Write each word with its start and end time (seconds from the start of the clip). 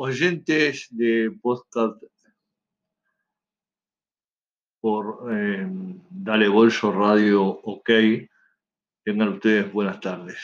oyentes 0.00 0.86
de 0.90 1.36
podcast 1.42 2.00
por 4.80 5.26
eh, 5.32 5.66
Dale 6.08 6.48
Bolso 6.48 6.92
Radio 6.92 7.42
OK, 7.42 7.90
tengan 9.04 9.30
ustedes 9.30 9.72
buenas 9.72 9.98
tardes. 9.98 10.38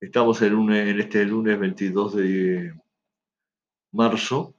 Estamos 0.00 0.42
el 0.42 0.54
lunes, 0.54 0.88
en 0.88 0.98
este 0.98 1.24
lunes 1.24 1.56
22 1.56 2.16
de 2.16 2.74
marzo 3.92 4.56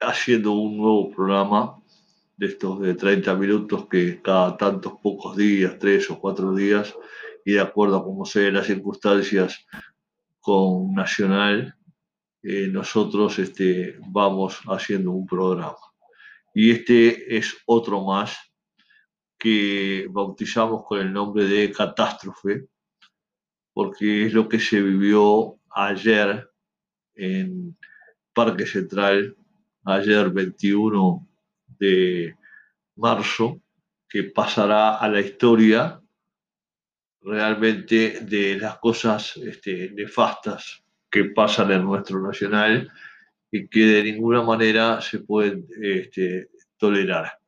haciendo 0.00 0.52
un 0.52 0.78
nuevo 0.78 1.10
programa 1.10 1.82
de 2.38 2.46
estos 2.46 2.80
de 2.80 2.94
30 2.94 3.34
minutos 3.34 3.86
que 3.88 4.22
cada 4.22 4.56
tantos 4.56 4.94
pocos 5.02 5.36
días, 5.36 5.78
tres 5.78 6.10
o 6.10 6.18
cuatro 6.18 6.54
días, 6.54 6.94
y 7.44 7.52
de 7.52 7.60
acuerdo 7.60 7.98
a 7.98 8.04
cómo 8.04 8.24
sean 8.24 8.54
las 8.54 8.66
circunstancias 8.66 9.66
con 10.48 10.94
Nacional, 10.94 11.76
eh, 12.42 12.68
nosotros 12.68 13.38
este, 13.38 13.98
vamos 14.08 14.58
haciendo 14.64 15.10
un 15.10 15.26
programa. 15.26 15.76
Y 16.54 16.70
este 16.70 17.36
es 17.36 17.54
otro 17.66 18.02
más 18.02 18.38
que 19.38 20.06
bautizamos 20.08 20.86
con 20.86 21.00
el 21.00 21.12
nombre 21.12 21.44
de 21.44 21.70
Catástrofe, 21.70 22.66
porque 23.74 24.24
es 24.24 24.32
lo 24.32 24.48
que 24.48 24.58
se 24.58 24.80
vivió 24.80 25.60
ayer 25.68 26.48
en 27.14 27.76
Parque 28.32 28.64
Central, 28.64 29.36
ayer 29.84 30.30
21 30.30 31.28
de 31.78 32.34
marzo, 32.96 33.60
que 34.08 34.24
pasará 34.24 34.96
a 34.96 35.10
la 35.10 35.20
historia 35.20 36.00
realmente 37.20 38.20
de 38.20 38.58
las 38.58 38.78
cosas 38.78 39.36
este, 39.36 39.90
nefastas 39.90 40.82
que 41.10 41.24
pasan 41.26 41.72
en 41.72 41.84
nuestro 41.84 42.20
nacional 42.20 42.90
y 43.50 43.68
que 43.68 43.80
de 43.80 44.02
ninguna 44.04 44.42
manera 44.42 45.00
se 45.00 45.20
pueden 45.20 45.66
este, 45.80 46.50
tolerar. 46.76 47.38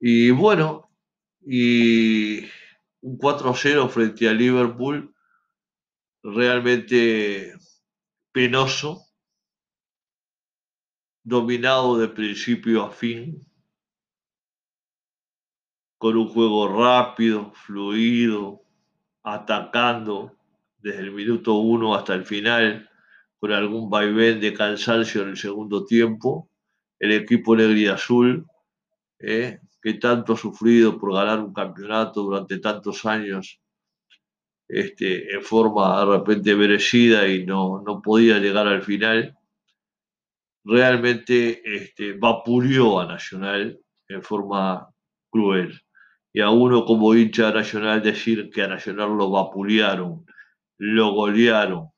Y 0.00 0.30
bueno, 0.30 0.90
y 1.40 2.40
un 3.00 3.18
4-0 3.18 3.88
frente 3.88 4.28
a 4.28 4.32
Liverpool, 4.32 5.14
realmente 6.22 7.54
penoso, 8.32 9.06
dominado 11.22 11.98
de 11.98 12.08
principio 12.08 12.84
a 12.84 12.90
fin, 12.90 13.46
con 15.98 16.16
un 16.16 16.28
juego 16.28 16.68
rápido, 16.68 17.52
fluido, 17.52 18.63
atacando 19.24 20.36
desde 20.78 21.00
el 21.00 21.12
minuto 21.12 21.54
uno 21.54 21.94
hasta 21.94 22.14
el 22.14 22.26
final, 22.26 22.88
con 23.40 23.52
algún 23.52 23.88
vaivén 23.90 24.38
de 24.38 24.52
cansancio 24.52 25.22
en 25.22 25.30
el 25.30 25.36
segundo 25.36 25.84
tiempo. 25.84 26.48
El 26.98 27.12
equipo 27.12 27.56
negro 27.56 27.76
y 27.76 27.86
azul, 27.86 28.46
eh, 29.18 29.58
que 29.82 29.94
tanto 29.94 30.34
ha 30.34 30.36
sufrido 30.36 30.98
por 30.98 31.14
ganar 31.14 31.40
un 31.40 31.52
campeonato 31.52 32.22
durante 32.22 32.58
tantos 32.58 33.04
años, 33.06 33.60
este, 34.68 35.34
en 35.34 35.42
forma 35.42 36.00
de 36.00 36.18
repente 36.18 36.54
merecida 36.54 37.26
y 37.28 37.44
no, 37.44 37.82
no 37.82 38.00
podía 38.00 38.38
llegar 38.38 38.66
al 38.66 38.82
final, 38.82 39.36
realmente 40.64 41.62
este, 41.64 42.12
vapuleó 42.12 43.00
a 43.00 43.06
Nacional 43.06 43.78
en 44.08 44.22
forma 44.22 44.88
cruel 45.30 45.84
y 46.34 46.40
a 46.40 46.50
uno 46.50 46.84
como 46.84 47.14
hincha 47.14 47.52
nacional 47.52 48.02
decir 48.02 48.50
que 48.50 48.62
a 48.62 48.66
Nacional 48.66 49.16
lo 49.16 49.30
vapulearon, 49.30 50.26
lo 50.78 51.12
golearon 51.12 51.90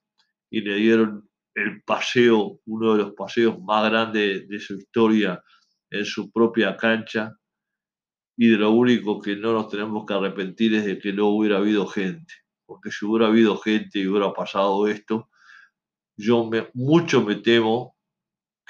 y 0.50 0.60
le 0.60 0.74
dieron 0.76 1.30
el 1.54 1.82
paseo, 1.82 2.60
uno 2.66 2.92
de 2.92 2.98
los 2.98 3.12
paseos 3.14 3.58
más 3.62 3.90
grandes 3.90 4.46
de 4.46 4.60
su 4.60 4.74
historia 4.74 5.42
en 5.90 6.04
su 6.04 6.30
propia 6.30 6.76
cancha. 6.76 7.34
Y 8.36 8.48
de 8.50 8.58
lo 8.58 8.72
único 8.72 9.22
que 9.22 9.36
no 9.36 9.54
nos 9.54 9.70
tenemos 9.70 10.04
que 10.04 10.12
arrepentir 10.12 10.74
es 10.74 10.84
de 10.84 10.98
que 10.98 11.14
no 11.14 11.28
hubiera 11.28 11.56
habido 11.56 11.86
gente. 11.86 12.34
Porque 12.66 12.90
si 12.90 13.06
hubiera 13.06 13.28
habido 13.28 13.56
gente 13.56 14.00
y 14.00 14.06
hubiera 14.06 14.34
pasado 14.34 14.86
esto, 14.86 15.30
yo 16.18 16.50
mucho 16.74 17.22
me 17.22 17.36
temo 17.36 17.96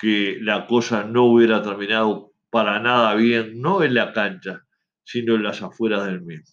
que 0.00 0.38
la 0.40 0.68
cosa 0.68 1.02
no 1.02 1.24
hubiera 1.24 1.60
terminado 1.60 2.34
para 2.50 2.78
nada 2.78 3.14
bien, 3.16 3.60
no 3.60 3.82
en 3.82 3.94
la 3.94 4.12
cancha, 4.12 4.65
sino 5.06 5.36
en 5.36 5.44
las 5.44 5.62
afueras 5.62 6.04
del 6.04 6.20
mismo. 6.20 6.52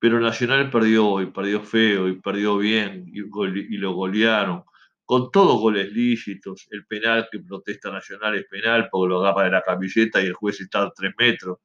Pero 0.00 0.18
Nacional 0.18 0.70
perdió 0.70 1.20
y 1.20 1.26
perdió 1.26 1.62
feo 1.62 2.08
y 2.08 2.20
perdió 2.20 2.56
bien 2.56 3.04
y, 3.12 3.76
lo 3.76 3.92
golearon, 3.92 4.64
con 5.04 5.30
todos 5.30 5.60
goles 5.60 5.92
lícitos. 5.92 6.66
El 6.70 6.86
penal 6.86 7.28
que 7.30 7.40
protesta 7.40 7.90
Nacional 7.90 8.36
es 8.36 8.46
penal 8.46 8.88
porque 8.90 9.10
lo 9.10 9.20
agarra 9.20 9.44
de 9.44 9.50
la 9.50 9.62
camiseta 9.62 10.22
y 10.22 10.26
el 10.26 10.34
juez 10.34 10.60
está 10.60 10.82
a 10.82 10.92
tres 10.92 11.12
metros. 11.18 11.58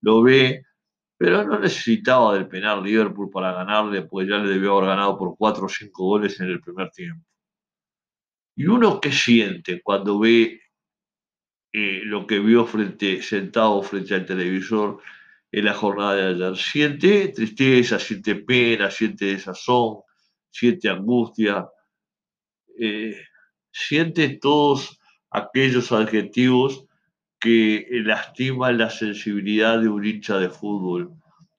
Lo 0.00 0.22
ve, 0.22 0.64
pero 1.16 1.44
no 1.44 1.60
necesitaba 1.60 2.34
del 2.34 2.48
penal 2.48 2.82
Liverpool 2.82 3.30
para 3.30 3.52
ganarle, 3.52 4.02
pues 4.02 4.28
ya 4.28 4.38
le 4.38 4.48
debió 4.48 4.78
haber 4.78 4.90
ganado 4.90 5.16
por 5.16 5.36
cuatro 5.36 5.66
o 5.66 5.68
cinco 5.68 6.04
goles 6.06 6.40
en 6.40 6.48
el 6.48 6.60
primer 6.60 6.90
tiempo. 6.90 7.24
Y 8.56 8.66
uno 8.66 9.00
que 9.00 9.12
siente 9.12 9.80
cuando 9.82 10.18
ve 10.18 10.60
eh, 11.76 12.02
lo 12.04 12.24
que 12.24 12.38
vio 12.38 12.66
frente, 12.66 13.20
sentado 13.20 13.82
frente 13.82 14.14
al 14.14 14.24
televisor 14.24 15.00
en 15.50 15.64
la 15.64 15.74
jornada 15.74 16.14
de 16.14 16.22
ayer. 16.46 16.56
Siente 16.56 17.28
tristeza, 17.28 17.98
siente 17.98 18.36
pena, 18.36 18.92
siente 18.92 19.24
desazón, 19.24 20.02
siente 20.50 20.88
angustia, 20.88 21.66
eh, 22.78 23.16
siente 23.72 24.38
todos 24.40 25.00
aquellos 25.30 25.90
adjetivos 25.90 26.86
que 27.40 27.88
lastiman 27.90 28.78
la 28.78 28.88
sensibilidad 28.88 29.80
de 29.80 29.88
un 29.88 30.04
hincha 30.04 30.38
de 30.38 30.50
fútbol 30.50 31.10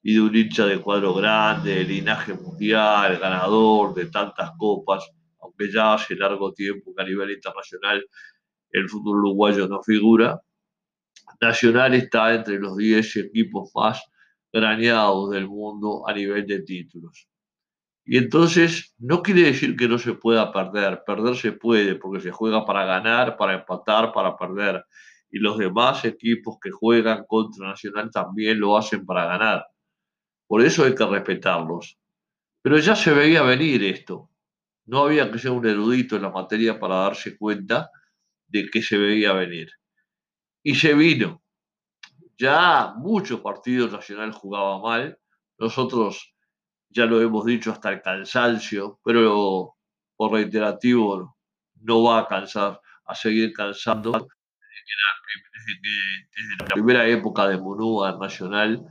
y 0.01 0.13
de 0.13 0.21
un 0.21 0.33
hincha 0.33 0.65
de 0.65 0.79
cuadro 0.79 1.13
grande, 1.13 1.75
de 1.75 1.83
linaje 1.83 2.33
mundial, 2.35 3.19
ganador 3.19 3.93
de 3.93 4.05
tantas 4.05 4.51
copas, 4.57 5.11
aunque 5.41 5.69
ya 5.69 5.95
hace 5.95 6.15
largo 6.15 6.53
tiempo 6.53 6.95
que 6.95 7.03
a 7.03 7.05
nivel 7.05 7.31
internacional 7.31 8.05
el 8.79 8.89
fútbol 8.89 9.19
uruguayo 9.19 9.67
no 9.67 9.81
figura. 9.81 10.41
Nacional 11.41 11.93
está 11.93 12.33
entre 12.33 12.59
los 12.59 12.75
10 12.75 13.15
equipos 13.17 13.71
más 13.73 14.03
graneados 14.51 15.31
del 15.31 15.47
mundo 15.47 16.07
a 16.07 16.13
nivel 16.13 16.45
de 16.45 16.61
títulos. 16.61 17.27
Y 18.05 18.17
entonces 18.17 18.93
no 18.99 19.23
quiere 19.23 19.43
decir 19.43 19.75
que 19.75 19.87
no 19.87 19.97
se 19.97 20.13
pueda 20.13 20.51
perder, 20.51 21.03
perder 21.05 21.35
se 21.35 21.53
puede 21.53 21.95
porque 21.95 22.21
se 22.21 22.31
juega 22.31 22.65
para 22.65 22.85
ganar, 22.85 23.35
para 23.37 23.53
empatar, 23.55 24.11
para 24.11 24.37
perder. 24.37 24.83
Y 25.31 25.39
los 25.39 25.57
demás 25.57 26.05
equipos 26.05 26.57
que 26.61 26.69
juegan 26.69 27.25
contra 27.27 27.67
Nacional 27.67 28.11
también 28.11 28.59
lo 28.59 28.77
hacen 28.77 29.05
para 29.05 29.25
ganar. 29.25 29.65
Por 30.47 30.61
eso 30.61 30.83
hay 30.83 30.93
que 30.93 31.05
respetarlos. 31.05 31.97
Pero 32.61 32.77
ya 32.77 32.95
se 32.95 33.13
veía 33.13 33.41
venir 33.41 33.83
esto. 33.83 34.29
No 34.85 35.05
había 35.05 35.31
que 35.31 35.39
ser 35.39 35.51
un 35.51 35.65
erudito 35.65 36.15
en 36.15 36.21
la 36.21 36.29
materia 36.29 36.79
para 36.79 36.95
darse 36.95 37.37
cuenta 37.37 37.89
de 38.47 38.69
que 38.69 38.81
se 38.81 38.97
veía 38.97 39.33
venir. 39.33 39.69
Y 40.63 40.75
se 40.75 40.93
vino. 40.93 41.41
Ya 42.37 42.93
muchos 42.97 43.39
partidos 43.41 43.91
nacionales 43.91 44.35
jugaban 44.35 44.81
mal. 44.81 45.19
Nosotros 45.57 46.33
ya 46.89 47.05
lo 47.05 47.21
hemos 47.21 47.45
dicho 47.45 47.71
hasta 47.71 47.91
el 47.91 48.01
cansancio, 48.01 48.99
pero 49.03 49.75
por 50.15 50.31
reiterativo 50.31 51.37
no 51.81 52.03
va 52.03 52.19
a 52.19 52.27
cansar, 52.27 52.79
a 53.05 53.15
seguir 53.15 53.53
cansando. 53.53 54.11
Desde, 54.11 54.27
la 56.59 56.67
primera 56.73 57.07
época 57.07 57.47
de 57.47 57.57
Monúa 57.57 58.17
Nacional, 58.17 58.85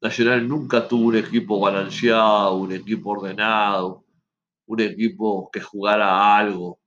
Nacional 0.00 0.48
nunca 0.48 0.88
tuvo 0.88 1.08
un 1.08 1.16
equipo 1.16 1.60
balanceado, 1.60 2.56
un 2.56 2.72
equipo 2.72 3.10
ordenado, 3.10 4.04
un 4.66 4.80
equipo 4.80 5.48
que 5.52 5.60
jugara 5.60 6.36
algo 6.36 6.81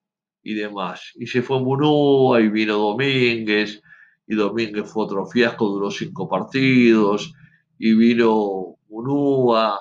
y 0.46 0.54
demás. 0.54 1.12
Y 1.16 1.26
se 1.26 1.42
fue 1.42 1.60
Munúa 1.60 2.40
y 2.40 2.50
vino 2.50 2.78
Domínguez, 2.78 3.82
y 4.28 4.36
Domínguez 4.36 4.90
fue 4.90 5.06
otro 5.06 5.26
fiasco, 5.26 5.68
duró 5.68 5.90
cinco 5.90 6.30
partidos, 6.30 7.34
y 7.80 7.96
vino 7.96 8.78
Munúa, 8.88 9.80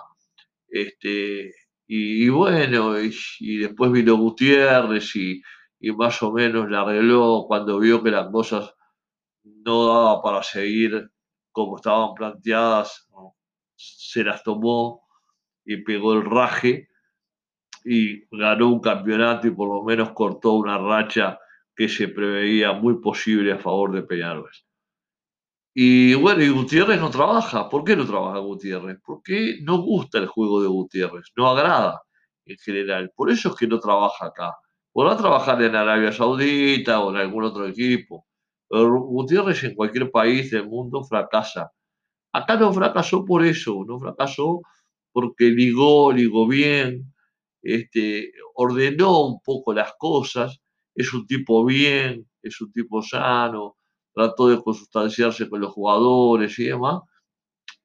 este, 0.69 1.53
y, 1.87 2.29
bueno, 2.31 2.95
y, 2.99 3.59
después 3.59 3.93
vino 3.93 4.17
Gutiérrez 4.17 5.15
y, 5.17 5.43
y, 5.79 5.93
más 5.93 6.23
o 6.23 6.33
menos 6.33 6.71
la 6.71 6.81
arregló 6.81 7.45
cuando 7.47 7.79
vio 7.79 8.03
que 8.03 8.11
las 8.11 8.31
cosas 8.31 8.75
no 9.45 9.87
daba 9.87 10.23
para 10.23 10.43
seguir 10.43 11.11
como 11.53 11.77
estaban 11.77 12.15
planteadas, 12.15 13.07
se 13.77 14.25
las 14.25 14.43
tomó 14.43 15.03
y 15.65 15.83
pegó 15.85 16.15
el 16.15 16.25
raje 16.25 16.89
y 17.85 18.25
ganó 18.31 18.69
un 18.71 18.81
campeonato 18.81 19.47
y 19.47 19.51
por 19.51 19.69
lo 19.69 19.85
menos 19.85 20.13
cortó 20.13 20.55
una 20.55 20.79
racha 20.79 21.39
que 21.77 21.89
se 21.89 22.09
preveía 22.09 22.73
muy 22.73 23.01
posible 23.01 23.53
a 23.53 23.59
favor 23.59 23.93
de 23.93 24.03
Peñarol. 24.03 24.51
Y 25.77 26.15
bueno, 26.15 26.43
y 26.43 26.49
Gutiérrez 26.51 27.01
no 27.01 27.11
trabaja. 27.11 27.69
¿Por 27.69 27.85
qué 27.85 27.97
no 27.97 28.07
trabaja 28.07 28.39
Gutiérrez? 28.39 28.99
Porque 29.05 29.59
no 29.63 29.79
gusta 29.83 30.19
el 30.19 30.27
juego 30.29 30.63
de 30.63 30.69
Gutiérrez, 30.69 31.33
no 31.37 31.49
agrada 31.49 32.03
en 32.47 32.57
general. 32.59 33.13
Por 33.15 33.31
eso 33.31 33.51
es 33.51 33.57
que 33.57 33.67
no 33.67 33.81
trabaja 33.81 34.27
acá. 34.27 34.55
Podrá 34.93 35.17
trabajar 35.17 35.61
en 35.63 35.75
Arabia 35.75 36.13
Saudita 36.13 37.01
o 37.01 37.11
en 37.11 37.17
algún 37.17 37.45
otro 37.45 37.67
equipo. 37.67 38.27
Pero 38.69 39.01
Gutiérrez 39.01 39.65
en 39.65 39.75
cualquier 39.75 40.11
país 40.11 40.51
del 40.53 40.69
mundo 40.69 41.03
fracasa. 41.05 41.71
Acá 42.33 42.57
no 42.57 42.73
fracasó 42.73 43.25
por 43.25 43.45
eso, 43.45 43.85
no 43.87 43.99
fracasó 43.99 44.61
porque 45.13 45.47
ligó, 45.47 46.13
ligó 46.13 46.47
bien, 46.47 47.14
este, 47.65 48.33
ordenó 48.55 49.27
un 49.27 49.41
poco 49.41 49.73
las 49.75 49.95
cosas, 49.99 50.61
es 50.95 51.13
un 51.15 51.27
tipo 51.27 51.65
bien, 51.65 52.29
es 52.43 52.61
un 52.61 52.71
tipo 52.73 53.03
sano, 53.03 53.77
trató 54.13 54.49
de 54.49 54.63
consustanciarse 54.63 55.49
con 55.49 55.61
los 55.61 55.73
jugadores 55.73 56.59
y 56.59 56.67
demás, 56.67 57.03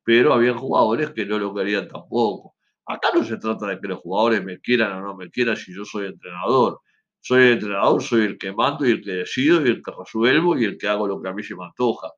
pero 0.03 0.33
había 0.33 0.53
jugadores 0.53 1.11
que 1.11 1.25
no 1.25 1.39
lo 1.39 1.53
querían 1.53 1.87
tampoco. 1.87 2.55
Acá 2.85 3.09
no 3.13 3.23
se 3.23 3.37
trata 3.37 3.67
de 3.67 3.79
que 3.79 3.87
los 3.87 3.99
jugadores 3.99 4.43
me 4.43 4.59
quieran 4.59 4.93
o 4.93 5.01
no 5.01 5.15
me 5.15 5.29
quieran 5.29 5.55
si 5.57 5.73
yo 5.75 5.85
soy 5.85 6.07
entrenador. 6.07 6.81
Soy 7.21 7.43
el 7.43 7.53
entrenador, 7.53 8.01
soy 8.01 8.21
el 8.25 8.37
que 8.37 8.51
mando 8.53 8.87
y 8.87 8.91
el 8.91 9.03
que 9.03 9.11
decido 9.11 9.65
y 9.65 9.69
el 9.69 9.81
que 9.83 9.91
resuelvo 9.97 10.57
y 10.57 10.65
el 10.65 10.77
que 10.77 10.87
hago 10.87 11.07
lo 11.07 11.21
que 11.21 11.29
a 11.29 11.33
mí 11.33 11.43
se 11.43 11.55
me 11.55 11.65
antoja, 11.65 12.09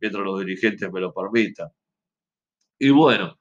mientras 0.00 0.24
los 0.24 0.40
dirigentes 0.40 0.92
me 0.92 1.00
lo 1.00 1.12
permitan. 1.12 1.68
Y 2.78 2.90
bueno, 2.90 3.38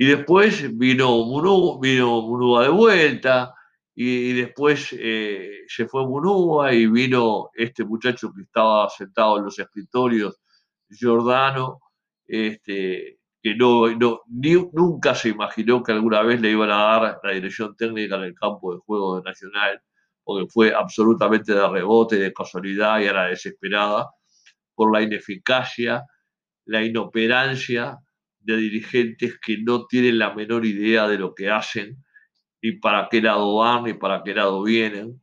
y 0.00 0.06
después 0.06 0.78
vino 0.78 1.26
Munúa, 1.26 1.78
vino 1.78 2.58
de 2.62 2.70
vuelta, 2.70 3.54
y, 3.94 4.32
después 4.32 4.96
eh, 4.98 5.64
se 5.68 5.86
fue 5.88 6.06
Munúa 6.06 6.72
y 6.72 6.86
vino 6.86 7.50
este 7.52 7.84
muchacho 7.84 8.32
que 8.34 8.40
estaba 8.44 8.88
sentado 8.88 9.36
en 9.36 9.44
los 9.44 9.58
escritorios, 9.58 10.40
Giordano, 10.88 11.80
este, 12.26 13.18
que 13.42 13.54
no, 13.54 13.88
no 13.90 14.22
nunca 14.72 15.14
se 15.14 15.28
imaginó 15.28 15.82
que 15.82 15.92
alguna 15.92 16.22
vez 16.22 16.40
le 16.40 16.52
iban 16.52 16.70
a 16.70 16.76
dar 16.76 17.20
la 17.22 17.32
dirección 17.32 17.76
técnica 17.76 18.16
en 18.16 18.22
el 18.22 18.34
campo 18.34 18.72
de 18.72 18.80
juego 18.80 19.16
de 19.16 19.22
Nacional, 19.24 19.82
porque 20.24 20.50
fue 20.50 20.74
absolutamente 20.74 21.52
de 21.52 21.68
rebote, 21.68 22.16
de 22.16 22.32
casualidad 22.32 23.00
y 23.00 23.06
a 23.06 23.12
la 23.12 23.24
desesperada, 23.26 24.08
por 24.74 24.94
la 24.94 25.02
ineficacia, 25.02 26.06
la 26.64 26.82
inoperancia 26.82 27.98
de 28.40 28.56
dirigentes 28.56 29.38
que 29.38 29.58
no 29.58 29.86
tienen 29.86 30.18
la 30.18 30.34
menor 30.34 30.64
idea 30.66 31.06
de 31.08 31.18
lo 31.18 31.34
que 31.34 31.50
hacen, 31.50 32.04
ni 32.62 32.72
para 32.72 33.08
qué 33.10 33.22
lado 33.22 33.56
van, 33.56 33.84
ni 33.84 33.94
para 33.94 34.22
qué 34.22 34.34
lado 34.34 34.62
vienen, 34.62 35.22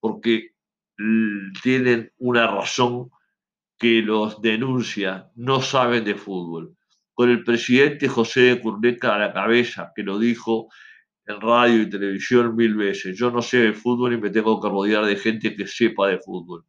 porque 0.00 0.50
tienen 1.62 2.12
una 2.18 2.46
razón 2.46 3.10
que 3.78 4.02
los 4.02 4.40
denuncia, 4.40 5.30
no 5.34 5.60
saben 5.60 6.04
de 6.04 6.14
fútbol 6.14 6.76
con 7.14 7.30
el 7.30 7.44
presidente 7.44 8.08
José 8.08 8.40
de 8.40 8.60
Curneca 8.60 9.14
a 9.14 9.18
la 9.18 9.32
cabeza, 9.32 9.92
que 9.94 10.02
lo 10.02 10.18
dijo 10.18 10.68
en 11.26 11.40
radio 11.40 11.82
y 11.82 11.90
televisión 11.90 12.56
mil 12.56 12.74
veces. 12.74 13.16
Yo 13.16 13.30
no 13.30 13.42
sé 13.42 13.58
de 13.58 13.72
fútbol 13.72 14.14
y 14.14 14.18
me 14.18 14.30
tengo 14.30 14.60
que 14.60 14.68
rodear 14.68 15.04
de 15.04 15.16
gente 15.16 15.54
que 15.54 15.66
sepa 15.66 16.08
de 16.08 16.18
fútbol. 16.18 16.64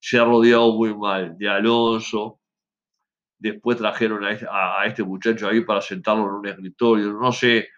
Se 0.00 0.18
ha 0.18 0.24
rodeado 0.24 0.74
muy 0.74 0.94
mal 0.94 1.36
de 1.38 1.48
Alonso. 1.48 2.40
Después 3.44 3.76
trajeron 3.76 4.24
a 4.24 4.86
este, 4.86 5.02
muchacho 5.02 5.46
ahí 5.46 5.60
para 5.60 5.82
sentarlo 5.82 6.24
en 6.24 6.34
un 6.36 6.46
escritorio. 6.46 7.12
No 7.12 7.30
sé, 7.30 7.68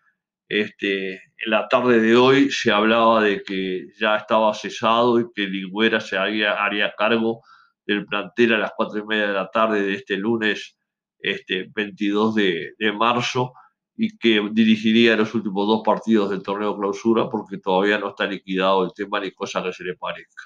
este, 0.49 1.15
en 1.15 1.51
la 1.51 1.67
tarde 1.67 1.99
de 1.99 2.15
hoy 2.15 2.53
se 2.53 2.71
hablaba 2.71 3.21
de 3.21 3.43
que 3.43 3.89
ya 3.99 4.15
estaba 4.15 4.55
cesado 4.55 5.19
y 5.19 5.27
que 5.35 5.49
Ligüera 5.49 5.99
se 5.99 6.17
haría, 6.17 6.95
cargo 6.97 7.43
del 7.85 8.07
plantel 8.07 8.55
a 8.55 8.59
las 8.59 8.75
cuatro 8.77 9.01
y 9.01 9.07
media 9.07 9.27
de 9.27 9.33
la 9.33 9.51
tarde 9.51 9.83
de 9.83 9.95
este 9.95 10.17
lunes 10.17 10.77
este 11.19 11.69
22 11.75 12.37
de, 12.37 12.93
marzo 12.97 13.53
y 13.97 14.17
que 14.17 14.49
dirigiría 14.53 15.17
los 15.17 15.35
últimos 15.35 15.67
dos 15.67 15.83
partidos 15.85 16.31
del 16.31 16.45
torneo 16.45 16.79
clausura 16.79 17.29
porque 17.29 17.59
todavía 17.59 17.99
no 17.99 18.11
está 18.11 18.25
liquidado 18.27 18.85
el 18.85 18.93
tema 18.95 19.19
ni 19.19 19.33
cosa 19.33 19.65
que 19.65 19.73
se 19.73 19.83
le 19.83 19.97
parezca. 19.97 20.45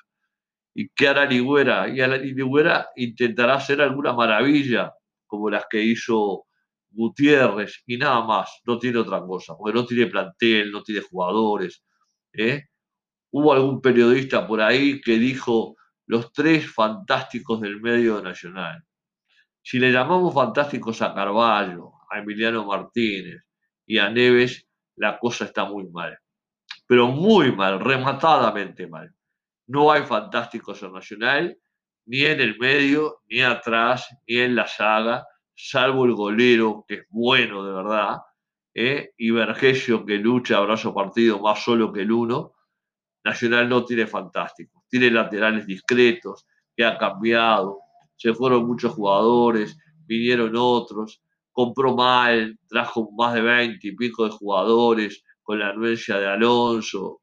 ¿Y 0.73 0.89
qué 0.89 1.09
hará 1.09 1.27
Ligüera? 1.27 1.89
Y 1.89 2.01
Ligüera 2.33 2.89
intentará 2.97 3.57
hacer 3.57 3.83
alguna 3.83 4.15
maravilla 4.15 4.95
como 5.31 5.49
las 5.49 5.65
que 5.71 5.83
hizo 5.83 6.47
Gutiérrez 6.91 7.83
y 7.87 7.97
nada 7.97 8.25
más, 8.25 8.61
no 8.65 8.79
tiene 8.79 8.99
otra 8.99 9.21
cosa, 9.21 9.55
porque 9.57 9.79
no 9.79 9.87
tiene 9.87 10.07
plantel, 10.07 10.73
no 10.73 10.83
tiene 10.83 11.03
jugadores. 11.03 11.85
¿eh? 12.33 12.65
Hubo 13.31 13.53
algún 13.53 13.81
periodista 13.81 14.47
por 14.47 14.61
ahí 14.61 15.01
que 15.01 15.13
dijo 15.19 15.77
los 16.07 16.33
tres 16.33 16.69
fantásticos 16.71 17.61
del 17.61 17.81
medio 17.81 18.21
nacional. 18.21 18.85
Si 19.63 19.79
le 19.79 19.93
llamamos 19.93 20.35
fantásticos 20.35 21.01
a 21.03 21.15
Carballo, 21.15 21.93
a 22.11 22.19
Emiliano 22.19 22.65
Martínez 22.65 23.45
y 23.87 23.99
a 23.99 24.11
Neves, 24.11 24.67
la 24.97 25.19
cosa 25.19 25.45
está 25.45 25.65
muy 25.65 25.89
mal. 25.91 26.19
Pero 26.87 27.07
muy 27.07 27.53
mal, 27.53 27.79
rematadamente 27.79 28.89
mal. 28.89 29.15
No 29.69 29.93
hay 29.93 30.03
fantásticos 30.03 30.83
en 30.83 30.93
Nacional, 30.93 31.57
ni 32.11 32.25
en 32.25 32.41
el 32.41 32.59
medio, 32.59 33.21
ni 33.29 33.41
atrás, 33.41 34.09
ni 34.27 34.39
en 34.39 34.57
la 34.57 34.67
saga, 34.67 35.25
salvo 35.55 36.05
el 36.07 36.15
golero, 36.15 36.85
que 36.89 36.95
es 36.95 37.07
bueno 37.09 37.65
de 37.65 37.73
verdad, 37.73 38.19
¿eh? 38.75 39.13
y 39.17 39.31
Vergesio, 39.31 40.05
que 40.05 40.17
lucha 40.17 40.57
abrazo 40.57 40.93
partido 40.93 41.39
más 41.39 41.63
solo 41.63 41.93
que 41.93 42.01
el 42.01 42.11
uno. 42.11 42.55
Nacional 43.23 43.69
no 43.69 43.85
tiene 43.85 44.09
fantásticos, 44.09 44.83
tiene 44.89 45.09
laterales 45.09 45.67
discretos, 45.69 46.49
que 46.75 46.85
ha 46.85 46.99
cambiado, 46.99 47.79
se 48.17 48.35
fueron 48.35 48.67
muchos 48.67 48.93
jugadores, 48.93 49.79
vinieron 50.05 50.55
otros, 50.57 51.23
compró 51.53 51.95
mal, 51.95 52.59
trajo 52.67 53.09
más 53.17 53.35
de 53.35 53.43
20 53.43 53.87
y 53.87 53.95
pico 53.95 54.25
de 54.25 54.31
jugadores 54.33 55.23
con 55.45 55.61
la 55.61 55.69
anuencia 55.69 56.19
de 56.19 56.27
Alonso 56.27 57.20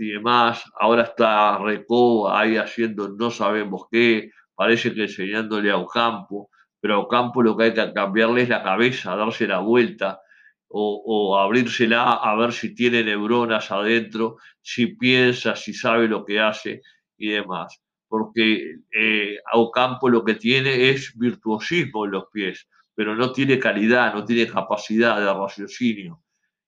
y 0.00 0.12
demás. 0.12 0.64
Ahora 0.78 1.02
está 1.02 1.58
Recoba 1.58 2.40
ahí 2.40 2.56
haciendo 2.56 3.08
no 3.10 3.30
sabemos 3.30 3.84
qué, 3.90 4.30
parece 4.54 4.94
que 4.94 5.02
enseñándole 5.02 5.70
a 5.70 5.76
Ocampo, 5.76 6.50
pero 6.80 6.94
a 6.94 6.98
Ocampo 6.98 7.42
lo 7.42 7.56
que 7.56 7.64
hay 7.64 7.74
que 7.74 7.92
cambiarle 7.92 8.42
es 8.42 8.48
la 8.48 8.62
cabeza, 8.62 9.16
darse 9.16 9.46
la 9.46 9.58
vuelta 9.58 10.20
o, 10.68 11.02
o 11.04 11.38
abrírsela 11.38 12.12
a 12.14 12.34
ver 12.36 12.52
si 12.52 12.74
tiene 12.74 13.04
neuronas 13.04 13.70
adentro, 13.70 14.36
si 14.62 14.96
piensa, 14.96 15.56
si 15.56 15.74
sabe 15.74 16.08
lo 16.08 16.24
que 16.24 16.40
hace 16.40 16.82
y 17.16 17.30
demás 17.30 17.80
porque 18.10 18.74
eh, 18.92 19.38
Ocampo 19.52 20.08
lo 20.08 20.24
que 20.24 20.34
tiene 20.34 20.90
es 20.90 21.16
virtuosismo 21.16 22.06
en 22.06 22.10
los 22.10 22.24
pies, 22.32 22.68
pero 22.92 23.14
no 23.14 23.30
tiene 23.32 23.60
calidad, 23.60 24.12
no 24.12 24.24
tiene 24.24 24.50
capacidad 24.50 25.20
de 25.20 25.32
raciocinio. 25.32 26.20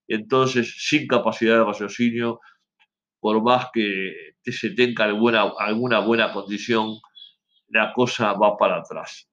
Entonces, 0.06 0.72
sin 0.78 1.08
capacidad 1.08 1.58
de 1.58 1.64
raciocinio, 1.64 2.38
por 3.22 3.40
más 3.40 3.68
que 3.72 4.34
se 4.44 4.70
tenga 4.70 5.04
alguna, 5.04 5.42
alguna 5.56 6.00
buena 6.00 6.32
condición, 6.32 6.96
la 7.68 7.92
cosa 7.92 8.32
va 8.32 8.56
para 8.56 8.78
atrás. 8.78 9.30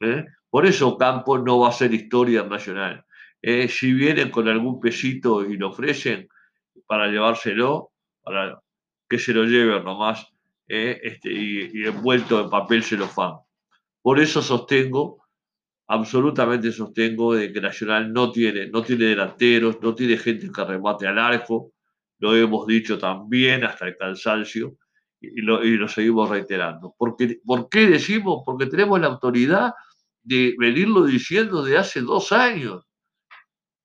¿eh? 0.00 0.24
Por 0.48 0.64
eso 0.64 0.90
Ocampo 0.90 1.36
no 1.36 1.58
va 1.58 1.70
a 1.70 1.72
ser 1.72 1.92
historia 1.92 2.44
nacional. 2.44 3.04
¿eh? 3.42 3.66
si 3.66 3.92
vienen 3.92 4.30
con 4.30 4.46
algún 4.46 4.78
pesito 4.78 5.44
y 5.44 5.56
lo 5.56 5.70
ofrecen 5.70 6.28
para 6.86 7.08
llevárselo, 7.08 7.90
para 8.22 8.62
que 9.08 9.18
se 9.18 9.34
lo 9.34 9.42
lleven 9.42 9.82
nomás 9.82 10.32
eh, 10.68 11.00
este, 11.02 11.32
y, 11.32 11.84
envuelto 11.84 12.40
en 12.40 12.48
papel 12.48 12.84
celofán. 12.84 13.38
Por 14.02 14.20
eso 14.20 14.40
sostengo, 14.40 15.26
absolutamente 15.88 16.70
sostengo, 16.70 17.34
de 17.34 17.52
que 17.52 17.60
Nacional 17.60 18.12
no 18.12 18.30
tiene, 18.30 18.68
no 18.68 18.82
tiene 18.82 19.06
delanteros, 19.06 19.82
no 19.82 19.96
tiene 19.96 20.16
gente 20.16 20.48
que 20.48 20.64
remate 20.64 21.08
al 21.08 21.18
arco, 21.18 21.72
lo 22.18 22.34
hemos 22.34 22.66
dicho 22.66 22.98
también 22.98 23.64
hasta 23.64 23.86
el 23.86 23.96
cansancio 23.96 24.76
y 25.20 25.40
lo, 25.42 25.64
y 25.64 25.76
lo 25.76 25.88
seguimos 25.88 26.28
reiterando. 26.28 26.94
Porque, 26.96 27.40
¿Por 27.44 27.68
qué 27.68 27.86
decimos? 27.86 28.42
Porque 28.44 28.66
tenemos 28.66 29.00
la 29.00 29.08
autoridad 29.08 29.72
de 30.22 30.54
venirlo 30.58 31.04
diciendo 31.04 31.62
de 31.62 31.78
hace 31.78 32.00
dos 32.00 32.32
años. 32.32 32.84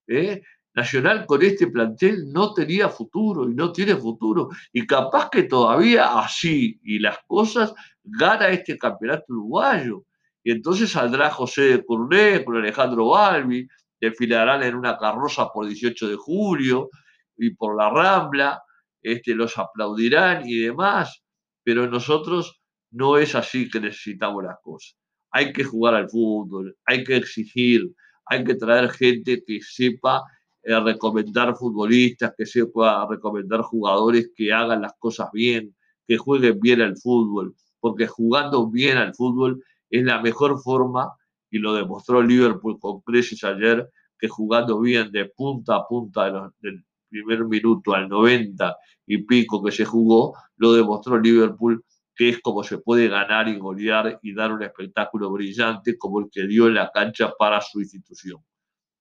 ¿eh? 0.07 0.41
Nacional 0.73 1.25
con 1.25 1.41
este 1.41 1.67
plantel 1.67 2.31
no 2.31 2.53
tenía 2.53 2.87
futuro 2.87 3.49
y 3.49 3.53
no 3.53 3.71
tiene 3.71 3.95
futuro. 3.95 4.49
Y 4.71 4.87
capaz 4.87 5.29
que 5.29 5.43
todavía 5.43 6.19
así 6.19 6.79
y 6.83 6.99
las 6.99 7.19
cosas 7.27 7.73
gana 8.03 8.47
este 8.49 8.77
campeonato 8.77 9.25
uruguayo. 9.29 10.05
Y 10.43 10.51
entonces 10.51 10.89
saldrá 10.91 11.29
José 11.29 11.61
de 11.63 11.85
Curné 11.85 12.43
con 12.43 12.57
Alejandro 12.57 13.09
Balbi, 13.09 13.67
desfilarán 13.99 14.63
en 14.63 14.75
una 14.75 14.97
carroza 14.97 15.49
por 15.53 15.67
18 15.67 16.09
de 16.09 16.15
julio 16.15 16.89
y 17.37 17.53
por 17.55 17.77
la 17.77 17.89
Rambla, 17.89 18.61
este, 19.01 19.33
los 19.33 19.57
aplaudirán 19.57 20.47
y 20.47 20.59
demás. 20.59 21.21
Pero 21.63 21.87
nosotros 21.87 22.61
no 22.91 23.17
es 23.17 23.35
así 23.35 23.69
que 23.69 23.79
necesitamos 23.79 24.43
las 24.43 24.57
cosas. 24.61 24.97
Hay 25.31 25.53
que 25.53 25.63
jugar 25.63 25.95
al 25.95 26.09
fútbol, 26.09 26.75
hay 26.85 27.03
que 27.03 27.15
exigir, 27.15 27.93
hay 28.25 28.43
que 28.43 28.55
traer 28.55 28.89
gente 28.89 29.43
que 29.45 29.59
sepa 29.61 30.23
eh, 30.63 30.79
recomendar 30.79 31.55
futbolistas, 31.55 32.33
que 32.37 32.45
se 32.45 32.65
pueda 32.65 33.07
recomendar 33.07 33.61
jugadores 33.61 34.31
que 34.35 34.53
hagan 34.53 34.81
las 34.81 34.93
cosas 34.99 35.29
bien, 35.33 35.75
que 36.07 36.17
jueguen 36.17 36.59
bien 36.59 36.81
al 36.81 36.97
fútbol, 36.97 37.55
porque 37.79 38.07
jugando 38.07 38.69
bien 38.69 38.97
al 38.97 39.15
fútbol 39.15 39.63
es 39.89 40.03
la 40.03 40.21
mejor 40.21 40.61
forma, 40.61 41.11
y 41.49 41.59
lo 41.59 41.73
demostró 41.73 42.21
Liverpool 42.21 42.79
con 42.79 43.01
Crisis 43.01 43.43
ayer, 43.43 43.89
que 44.19 44.27
jugando 44.27 44.79
bien 44.79 45.11
de 45.11 45.25
punta 45.25 45.77
a 45.77 45.87
punta 45.87 46.25
de 46.61 46.83
primer 47.11 47.45
minuto 47.45 47.93
al 47.93 48.09
90 48.09 48.75
y 49.05 49.19
pico 49.19 49.63
que 49.63 49.71
se 49.71 49.85
jugó, 49.85 50.33
lo 50.57 50.73
demostró 50.73 51.19
Liverpool 51.19 51.83
que 52.15 52.29
es 52.29 52.39
como 52.41 52.63
se 52.63 52.77
puede 52.77 53.07
ganar 53.07 53.47
y 53.47 53.57
golear 53.57 54.19
y 54.21 54.33
dar 54.33 54.51
un 54.51 54.63
espectáculo 54.63 55.31
brillante 55.31 55.97
como 55.97 56.19
el 56.19 56.29
que 56.31 56.45
dio 56.45 56.67
en 56.67 56.75
la 56.75 56.91
cancha 56.91 57.33
para 57.37 57.61
su 57.61 57.79
institución. 57.81 58.43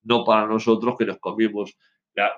No 0.03 0.23
para 0.23 0.47
nosotros 0.47 0.95
que 0.97 1.05
nos 1.05 1.19
comimos 1.19 1.77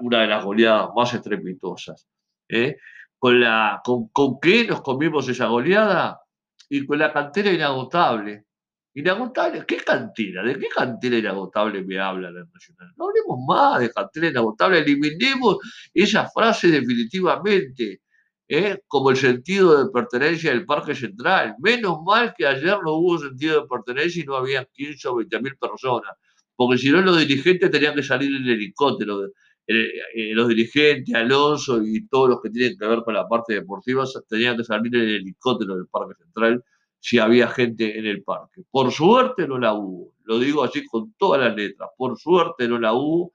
una 0.01 0.21
de 0.21 0.27
las 0.27 0.43
goleadas 0.43 0.89
más 0.95 1.13
estrepitosas. 1.13 2.07
¿eh? 2.49 2.77
¿Con, 3.17 3.39
la, 3.39 3.81
con, 3.83 4.09
¿Con 4.09 4.39
qué 4.39 4.65
nos 4.67 4.81
comimos 4.81 5.29
esa 5.29 5.47
goleada? 5.47 6.21
Y 6.69 6.85
con 6.85 6.99
la 6.99 7.13
cantera 7.13 7.51
inagotable. 7.51 8.45
Inagotable, 8.95 9.65
¿qué 9.65 9.77
cantera? 9.77 10.43
¿De 10.43 10.59
qué 10.59 10.67
cantera 10.67 11.17
inagotable 11.17 11.83
me 11.83 11.97
habla 11.99 12.29
la 12.29 12.45
Nacional? 12.45 12.93
No 12.95 13.05
hablemos 13.09 13.39
más 13.47 13.79
de 13.79 13.91
cantera 13.91 14.27
inagotable, 14.27 14.79
eliminemos 14.79 15.57
esa 15.93 16.29
frase 16.29 16.67
definitivamente, 16.67 18.01
¿eh? 18.47 18.83
como 18.87 19.09
el 19.09 19.17
sentido 19.17 19.83
de 19.83 19.91
pertenencia 19.91 20.51
del 20.51 20.65
Parque 20.65 20.93
Central. 20.93 21.55
Menos 21.59 22.03
mal 22.05 22.35
que 22.37 22.45
ayer 22.45 22.77
no 22.85 22.93
hubo 22.93 23.17
sentido 23.17 23.61
de 23.61 23.67
pertenencia 23.67 24.21
y 24.21 24.25
no 24.27 24.35
había 24.35 24.63
15 24.65 25.07
o 25.07 25.15
20 25.15 25.41
mil 25.41 25.57
personas, 25.57 26.11
porque 26.55 26.77
si 26.77 26.91
no 26.91 27.01
los 27.01 27.17
dirigentes 27.17 27.71
tenían 27.71 27.95
que 27.95 28.03
salir 28.03 28.29
en 28.35 28.47
helicóptero. 28.47 29.25
Eh, 29.65 29.87
eh, 30.15 30.33
los 30.35 30.49
dirigentes, 30.49 31.15
Alonso 31.15 31.81
y 31.81 32.05
todos 32.09 32.29
los 32.29 32.41
que 32.41 32.49
tienen 32.49 32.77
que 32.77 32.85
ver 32.85 32.99
con 33.03 33.13
la 33.13 33.27
parte 33.29 33.53
deportiva 33.53 34.03
tenían 34.29 34.57
que 34.57 34.65
salir 34.65 34.93
en 34.93 35.01
el 35.01 35.15
helicóptero 35.15 35.75
del 35.77 35.87
Parque 35.87 36.15
Central 36.21 36.61
si 37.03 37.19
había 37.19 37.49
gente 37.49 37.99
en 37.99 38.05
el 38.05 38.23
parque. 38.23 38.61
Por 38.71 38.89
suerte 38.93 39.45
no 39.45 39.57
la 39.57 39.73
hubo, 39.73 40.13
lo 40.23 40.39
digo 40.39 40.63
así 40.63 40.85
con 40.85 41.13
todas 41.17 41.41
las 41.41 41.53
letras, 41.53 41.89
por 41.97 42.17
suerte 42.17 42.65
no 42.65 42.79
la 42.79 42.93
hubo, 42.93 43.33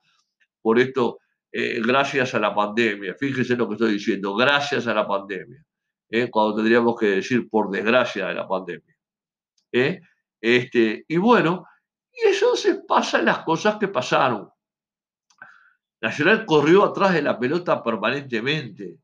por 0.63 0.79
esto, 0.79 1.19
eh, 1.53 1.79
gracias 1.85 2.35
a 2.35 2.39
la 2.39 2.55
pandemia, 2.55 3.15
fíjense 3.15 3.57
lo 3.57 3.69
que 3.69 3.75
estoy 3.75 3.93
diciendo, 3.93 4.35
gracias 4.35 4.87
a 4.87 4.95
la 4.95 5.07
pandemia, 5.07 5.63
cuando 6.31 6.57
tendríamos 6.57 6.99
que 6.99 7.07
decir 7.17 7.47
por 7.51 7.71
desgracia 7.71 8.29
de 8.29 8.35
la 8.37 8.49
pandemia. 8.49 8.97
Este, 10.41 11.05
y 11.07 11.17
bueno, 11.19 11.67
y 12.11 12.33
se 12.33 12.77
pasan 12.89 13.27
las 13.27 13.41
cosas 13.41 13.77
que 13.77 13.89
pasaron. 13.89 14.49
Nacional 16.01 16.47
corrió 16.47 16.85
atrás 16.85 17.13
de 17.13 17.21
la 17.21 17.39
pelota 17.39 17.83
permanentemente. 17.83 19.01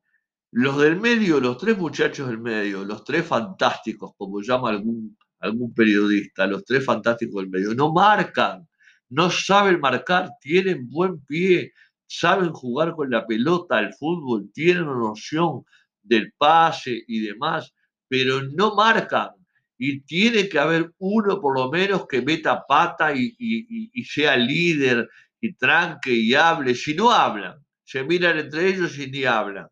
Los 0.57 0.79
del 0.79 1.01
medio, 1.01 1.41
los 1.41 1.59
tres 1.59 1.77
muchachos 1.77 2.29
del 2.29 2.39
medio, 2.39 2.85
los 2.85 3.03
tres 3.03 3.27
fantásticos, 3.27 4.13
como 4.17 4.41
llama 4.41 4.71
algún, 4.71 5.19
algún 5.41 5.75
periodista, 5.75 6.47
los 6.47 6.65
tres 6.65 6.85
fantásticos 6.85 7.43
del 7.43 7.51
medio, 7.51 7.75
no 7.75 7.93
marcan, 7.93 8.69
no 9.09 9.33
saben 9.33 9.81
marcar, 9.81 10.31
tienen 10.41 10.89
buen 10.89 11.21
pie, 11.25 11.73
saben 12.07 12.53
jugar 12.53 12.93
con 12.93 13.11
la 13.11 13.27
pelota, 13.27 13.81
el 13.81 13.93
fútbol, 13.95 14.49
tienen 14.53 14.85
noción 14.85 15.65
del 16.01 16.33
pase 16.39 17.03
y 17.09 17.19
demás, 17.19 17.75
pero 18.07 18.41
no 18.45 18.77
marcan. 18.77 19.31
Y 19.77 20.03
tiene 20.03 20.49
que 20.49 20.61
haber 20.61 20.93
uno 20.99 21.41
por 21.41 21.59
lo 21.59 21.69
menos 21.69 22.07
que 22.07 22.23
meta 22.23 22.63
pata 22.65 23.13
y, 23.13 23.35
y 23.41 24.05
sea 24.05 24.37
líder 24.37 25.09
y 25.41 25.53
tranque 25.55 26.13
y 26.13 26.33
hable, 26.35 26.77
si 26.77 26.95
no 26.95 27.11
hablan, 27.11 27.59
se 27.83 28.05
miran 28.05 28.39
entre 28.39 28.69
ellos 28.69 28.97
y 29.01 29.11
ni 29.11 29.25
hablan. 29.25 29.67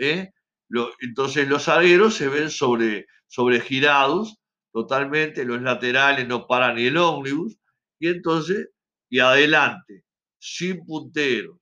¿Eh? 0.00 0.32
entonces 1.00 1.48
los 1.48 1.64
zagueros 1.64 2.14
se 2.14 2.28
ven 2.28 2.50
sobre, 2.50 3.06
sobregirados 3.26 4.38
totalmente, 4.72 5.44
los 5.44 5.60
laterales 5.60 6.26
no 6.26 6.46
paran 6.46 6.76
ni 6.76 6.86
el 6.86 6.96
ómnibus, 6.96 7.58
y 7.98 8.08
entonces, 8.08 8.70
y 9.08 9.18
adelante, 9.18 10.04
sin 10.38 10.84
punteros, 10.84 11.56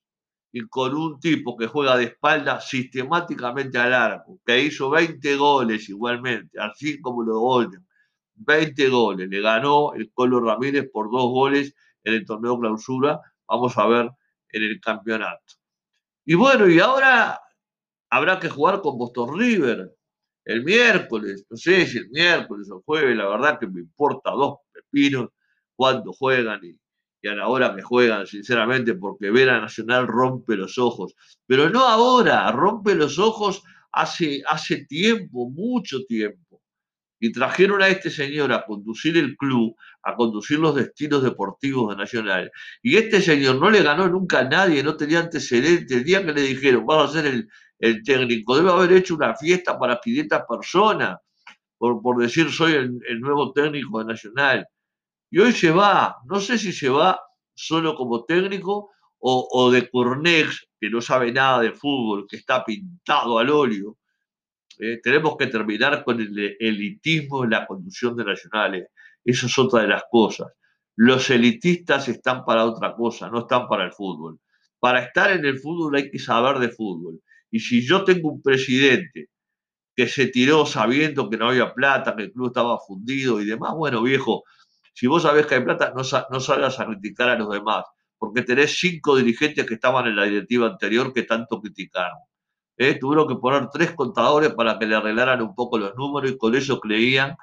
y 0.52 0.60
con 0.68 0.94
un 0.94 1.18
tipo 1.18 1.56
que 1.56 1.66
juega 1.66 1.96
de 1.96 2.04
espalda 2.04 2.60
sistemáticamente 2.60 3.78
al 3.78 3.94
arco, 3.94 4.38
que 4.44 4.62
hizo 4.62 4.90
20 4.90 5.36
goles 5.36 5.88
igualmente, 5.88 6.58
así 6.60 7.00
como 7.00 7.22
lo 7.22 7.38
Golden, 7.40 7.86
20 8.34 8.88
goles, 8.88 9.28
le 9.28 9.40
ganó 9.40 9.94
el 9.94 10.12
Colo 10.12 10.40
Ramírez 10.40 10.88
por 10.92 11.10
dos 11.10 11.30
goles 11.30 11.74
en 12.04 12.14
el 12.14 12.24
torneo 12.24 12.58
clausura, 12.58 13.20
vamos 13.48 13.76
a 13.76 13.86
ver 13.86 14.10
en 14.50 14.62
el 14.62 14.80
campeonato. 14.80 15.54
Y 16.24 16.34
bueno, 16.34 16.68
y 16.68 16.78
ahora 16.78 17.40
habrá 18.10 18.38
que 18.38 18.48
jugar 18.48 18.80
con 18.80 18.98
Boston 18.98 19.38
River 19.38 19.94
el 20.44 20.64
miércoles, 20.64 21.46
no 21.50 21.56
sé 21.56 21.86
si 21.86 21.98
el 21.98 22.08
miércoles 22.10 22.70
o 22.70 22.82
jueves, 22.82 23.16
la 23.16 23.28
verdad 23.28 23.58
que 23.58 23.66
me 23.66 23.80
importa 23.80 24.30
dos 24.30 24.58
pepinos 24.72 25.28
cuando 25.76 26.12
juegan 26.12 26.60
y, 26.64 26.78
y 27.20 27.28
a 27.28 27.34
la 27.34 27.48
hora 27.48 27.74
que 27.76 27.82
juegan, 27.82 28.26
sinceramente, 28.26 28.94
porque 28.94 29.30
ver 29.30 29.50
a 29.50 29.60
Nacional 29.60 30.06
rompe 30.06 30.56
los 30.56 30.78
ojos. 30.78 31.14
Pero 31.46 31.68
no 31.68 31.84
ahora, 31.84 32.50
rompe 32.52 32.94
los 32.94 33.18
ojos 33.18 33.62
hace, 33.92 34.42
hace 34.48 34.86
tiempo, 34.86 35.50
mucho 35.50 36.04
tiempo 36.06 36.47
y 37.20 37.32
trajeron 37.32 37.82
a 37.82 37.88
este 37.88 38.10
señor 38.10 38.52
a 38.52 38.64
conducir 38.64 39.16
el 39.16 39.36
club, 39.36 39.74
a 40.02 40.14
conducir 40.14 40.58
los 40.58 40.74
destinos 40.74 41.22
deportivos 41.22 41.90
de 41.90 41.96
Nacional. 41.96 42.50
Y 42.82 42.96
este 42.96 43.20
señor 43.20 43.56
no 43.56 43.70
le 43.70 43.82
ganó 43.82 44.08
nunca 44.08 44.40
a 44.40 44.44
nadie, 44.44 44.82
no 44.82 44.96
tenía 44.96 45.20
antecedentes. 45.20 45.90
El 45.90 46.04
día 46.04 46.24
que 46.24 46.32
le 46.32 46.42
dijeron, 46.42 46.86
vas 46.86 47.10
a 47.10 47.22
ser 47.22 47.26
el, 47.80 48.02
técnico, 48.04 48.56
debe 48.56 48.70
haber 48.70 48.92
hecho 48.92 49.14
una 49.14 49.36
fiesta 49.36 49.78
para 49.78 50.00
500 50.00 50.42
personas, 50.48 51.18
por, 51.76 52.02
por 52.02 52.20
decir, 52.20 52.50
soy 52.50 52.72
el, 52.72 53.20
nuevo 53.20 53.52
técnico 53.52 54.00
de 54.00 54.06
Nacional. 54.06 54.66
Y 55.30 55.38
hoy 55.38 55.52
se 55.52 55.70
va, 55.70 56.16
no 56.26 56.40
sé 56.40 56.58
si 56.58 56.72
se 56.72 56.88
va 56.88 57.20
solo 57.54 57.94
como 57.94 58.24
técnico 58.24 58.90
o, 59.18 59.48
o 59.52 59.70
de 59.70 59.88
Cornex, 59.90 60.68
que 60.80 60.90
no 60.90 61.00
sabe 61.00 61.32
nada 61.32 61.60
de 61.60 61.72
fútbol, 61.72 62.26
que 62.28 62.36
está 62.36 62.64
pintado 62.64 63.38
al 63.38 63.50
óleo 63.50 63.97
eh, 64.78 65.00
tenemos 65.02 65.36
que 65.36 65.46
terminar 65.48 66.04
con 66.04 66.20
el 66.20 66.56
elitismo 66.60 67.44
en 67.44 67.50
la 67.50 67.66
conducción 67.66 68.16
de 68.16 68.24
nacionales. 68.24 68.88
Eso 69.24 69.46
es 69.46 69.58
otra 69.58 69.82
de 69.82 69.88
las 69.88 70.04
cosas. 70.10 70.48
Los 70.96 71.30
elitistas 71.30 72.08
están 72.08 72.44
para 72.44 72.64
otra 72.64 72.94
cosa, 72.94 73.28
no 73.30 73.40
están 73.40 73.68
para 73.68 73.84
el 73.84 73.92
fútbol. 73.92 74.40
Para 74.80 75.00
estar 75.00 75.30
en 75.32 75.44
el 75.44 75.58
fútbol 75.58 75.96
hay 75.96 76.10
que 76.10 76.18
saber 76.18 76.58
de 76.58 76.70
fútbol. 76.70 77.20
Y 77.50 77.60
si 77.60 77.86
yo 77.86 78.04
tengo 78.04 78.30
un 78.30 78.42
presidente 78.42 79.28
que 79.96 80.06
se 80.06 80.28
tiró 80.28 80.64
sabiendo 80.66 81.28
que 81.28 81.36
no 81.36 81.48
había 81.48 81.74
plata, 81.74 82.14
que 82.14 82.24
el 82.24 82.32
club 82.32 82.48
estaba 82.48 82.78
fundido 82.78 83.40
y 83.40 83.46
demás, 83.46 83.74
bueno, 83.74 84.02
viejo, 84.02 84.44
si 84.94 85.06
vos 85.06 85.22
sabés 85.22 85.46
que 85.46 85.56
hay 85.56 85.64
plata, 85.64 85.92
no, 85.94 86.02
no 86.30 86.40
salgas 86.40 86.78
a 86.80 86.86
criticar 86.86 87.30
a 87.30 87.38
los 87.38 87.50
demás, 87.50 87.84
porque 88.18 88.42
tenés 88.42 88.78
cinco 88.78 89.16
dirigentes 89.16 89.66
que 89.66 89.74
estaban 89.74 90.06
en 90.06 90.16
la 90.16 90.24
directiva 90.24 90.66
anterior 90.66 91.12
que 91.12 91.24
tanto 91.24 91.60
criticaron. 91.60 92.18
¿Eh? 92.78 92.94
tuvieron 92.94 93.28
que 93.28 93.34
poner 93.34 93.68
tres 93.70 93.92
contadores 93.92 94.54
para 94.54 94.78
que 94.78 94.86
le 94.86 94.94
arreglaran 94.94 95.42
un 95.42 95.54
poco 95.54 95.78
los 95.78 95.94
números 95.96 96.30
y 96.30 96.38
con 96.38 96.54
eso 96.54 96.80
creían 96.80 97.36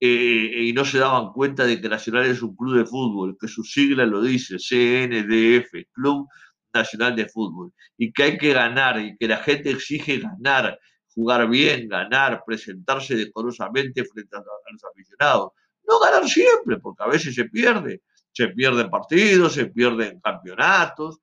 eh, 0.00 0.66
y 0.66 0.72
no 0.72 0.84
se 0.84 0.98
daban 0.98 1.32
cuenta 1.32 1.66
de 1.66 1.80
que 1.80 1.88
Nacional 1.88 2.26
es 2.26 2.40
un 2.42 2.54
club 2.54 2.76
de 2.76 2.86
fútbol, 2.86 3.36
que 3.40 3.48
su 3.48 3.64
sigla 3.64 4.06
lo 4.06 4.22
dice, 4.22 4.56
CNDF, 4.58 5.88
Club 5.92 6.28
Nacional 6.72 7.16
de 7.16 7.28
Fútbol, 7.28 7.72
y 7.96 8.12
que 8.12 8.22
hay 8.22 8.38
que 8.38 8.52
ganar 8.52 9.00
y 9.00 9.16
que 9.16 9.26
la 9.26 9.38
gente 9.38 9.70
exige 9.70 10.18
ganar, 10.18 10.78
jugar 11.08 11.48
bien, 11.48 11.88
ganar, 11.88 12.44
presentarse 12.46 13.16
decorosamente 13.16 14.04
frente 14.04 14.36
a 14.36 14.40
los 14.40 14.84
aficionados. 14.84 15.52
No 15.88 15.98
ganar 15.98 16.28
siempre, 16.28 16.78
porque 16.78 17.02
a 17.02 17.08
veces 17.08 17.34
se 17.34 17.46
pierde. 17.46 18.02
Se 18.30 18.48
pierden 18.48 18.88
partidos, 18.88 19.54
se 19.54 19.66
pierden 19.66 20.20
campeonatos, 20.20 21.18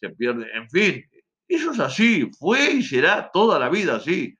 se 0.00 0.10
pierde, 0.10 0.46
en 0.54 0.70
fin, 0.70 1.04
eso 1.54 1.72
es 1.72 1.80
así, 1.80 2.30
fue 2.38 2.72
y 2.72 2.82
será 2.82 3.30
toda 3.32 3.58
la 3.58 3.68
vida 3.68 3.96
así. 3.96 4.36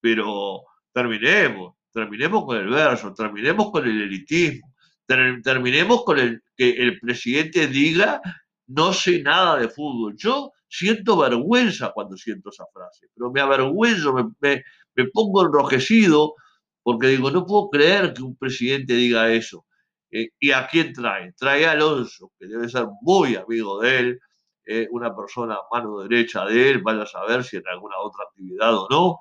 Pero 0.00 0.62
terminemos, 0.92 1.74
terminemos 1.92 2.44
con 2.44 2.56
el 2.58 2.68
verso, 2.68 3.12
terminemos 3.14 3.70
con 3.70 3.86
el 3.86 4.02
elitismo, 4.02 4.72
terminemos 5.06 6.04
con 6.04 6.18
el 6.18 6.42
que 6.56 6.70
el 6.70 6.98
presidente 7.00 7.66
diga 7.66 8.20
no 8.66 8.92
sé 8.92 9.22
nada 9.22 9.56
de 9.56 9.68
fútbol. 9.68 10.14
Yo 10.16 10.52
siento 10.68 11.16
vergüenza 11.16 11.92
cuando 11.92 12.16
siento 12.16 12.50
esa 12.50 12.64
frase, 12.72 13.06
pero 13.14 13.30
me 13.30 13.40
avergüenzo, 13.40 14.14
me, 14.40 14.64
pongo 15.12 15.46
enrojecido 15.46 16.34
porque 16.82 17.08
digo, 17.08 17.30
no 17.30 17.44
puedo 17.44 17.68
creer 17.70 18.12
que 18.14 18.22
un 18.22 18.36
presidente 18.36 18.94
diga 18.94 19.32
eso. 19.32 19.66
Eh, 20.10 20.28
¿Y 20.38 20.52
a 20.52 20.68
quién 20.68 20.92
trae? 20.92 21.32
Trae 21.32 21.66
a 21.66 21.72
Alonso, 21.72 22.32
que 22.38 22.46
debe 22.46 22.68
ser 22.68 22.86
muy 23.02 23.34
amigo 23.34 23.80
de 23.80 23.98
él, 23.98 24.20
eh, 24.66 24.88
una 24.90 25.14
persona 25.14 25.56
mano 25.72 26.00
derecha 26.00 26.44
de 26.44 26.70
él, 26.70 26.82
vaya 26.82 27.02
a 27.02 27.06
saber 27.06 27.44
si 27.44 27.56
en 27.56 27.68
alguna 27.68 27.98
otra 28.00 28.24
actividad 28.24 28.76
o 28.76 28.88
no, 28.90 29.20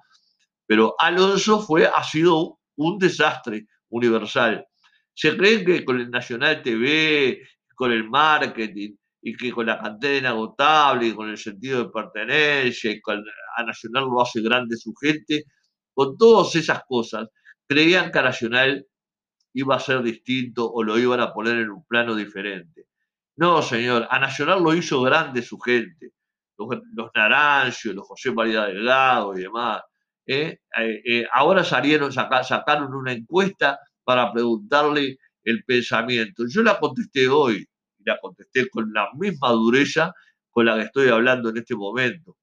pero 0.66 0.96
Alonso 0.98 1.60
fue, 1.62 1.86
ha 1.88 2.04
sido 2.04 2.60
un 2.78 2.98
desastre 2.98 3.68
universal. 3.90 4.66
Se 5.14 5.38
creen 5.38 5.66
que 5.66 5.86
con 5.86 6.00
el 6.00 6.10
Nacional 6.10 6.62
TV, 6.62 7.42
con 7.76 7.92
el 7.92 8.10
marketing 8.10 8.96
y 9.22 9.36
que 9.36 9.52
con 9.52 9.68
la 9.68 9.80
cantera 9.80 10.18
inagotable 10.18 11.08
y 11.08 11.14
con 11.14 11.30
el 11.30 11.38
sentido 11.38 11.84
de 11.84 11.90
pertenencia 11.90 12.92
y 12.92 13.02
con 13.02 13.24
a 13.58 13.64
Nacional 13.64 14.06
lo 14.06 14.22
hace 14.22 14.42
grande 14.42 14.76
su 14.78 14.94
gente, 14.96 15.46
con 15.94 16.18
todas 16.18 16.56
esas 16.56 16.82
cosas, 16.88 17.30
creían 17.68 18.12
que 18.12 18.20
a 18.20 18.24
Nacional 18.24 18.86
iba 19.54 19.76
a 19.76 19.80
ser 19.80 20.02
distinto 20.04 20.70
o 20.70 20.84
lo 20.84 21.00
iban 21.00 21.22
a 21.22 21.34
poner 21.34 21.58
en 21.58 21.70
un 21.70 21.86
plano 21.86 22.16
diferente. 22.16 22.88
No, 23.38 23.62
señor, 23.62 24.08
a 24.10 24.20
Nacional 24.20 24.64
lo 24.64 24.74
hizo 24.74 25.02
grande 25.02 25.42
su 25.42 25.60
gente. 25.60 26.12
los, 26.58 27.10
Naranjos, 27.14 27.94
los 27.94 28.08
José 28.08 28.32
María 28.32 28.66
Delgado 28.66 29.38
y 29.38 29.42
demás. 29.42 29.82
¿eh? 30.26 30.60
Eh, 30.78 31.02
eh, 31.06 31.28
ahora 31.34 31.64
salieron, 31.64 32.12
sacaron 32.14 32.94
una 32.94 33.12
encuesta 33.12 33.80
para 34.04 34.32
preguntarle 34.32 35.18
el 35.44 35.64
pensamiento. 35.66 36.44
Yo 36.48 36.64
la 36.64 36.80
contesté 36.80 37.28
hoy, 37.28 37.68
la 38.06 38.18
contesté 38.20 38.70
con 38.70 38.92
la 38.94 39.10
misma 39.14 39.50
dureza 39.50 40.14
con 40.50 40.66
la 40.66 40.76
que 40.76 40.84
estoy 40.84 41.10
hablando 41.10 41.50
en 41.50 41.58
este 41.58 41.76
momento. 41.76 42.38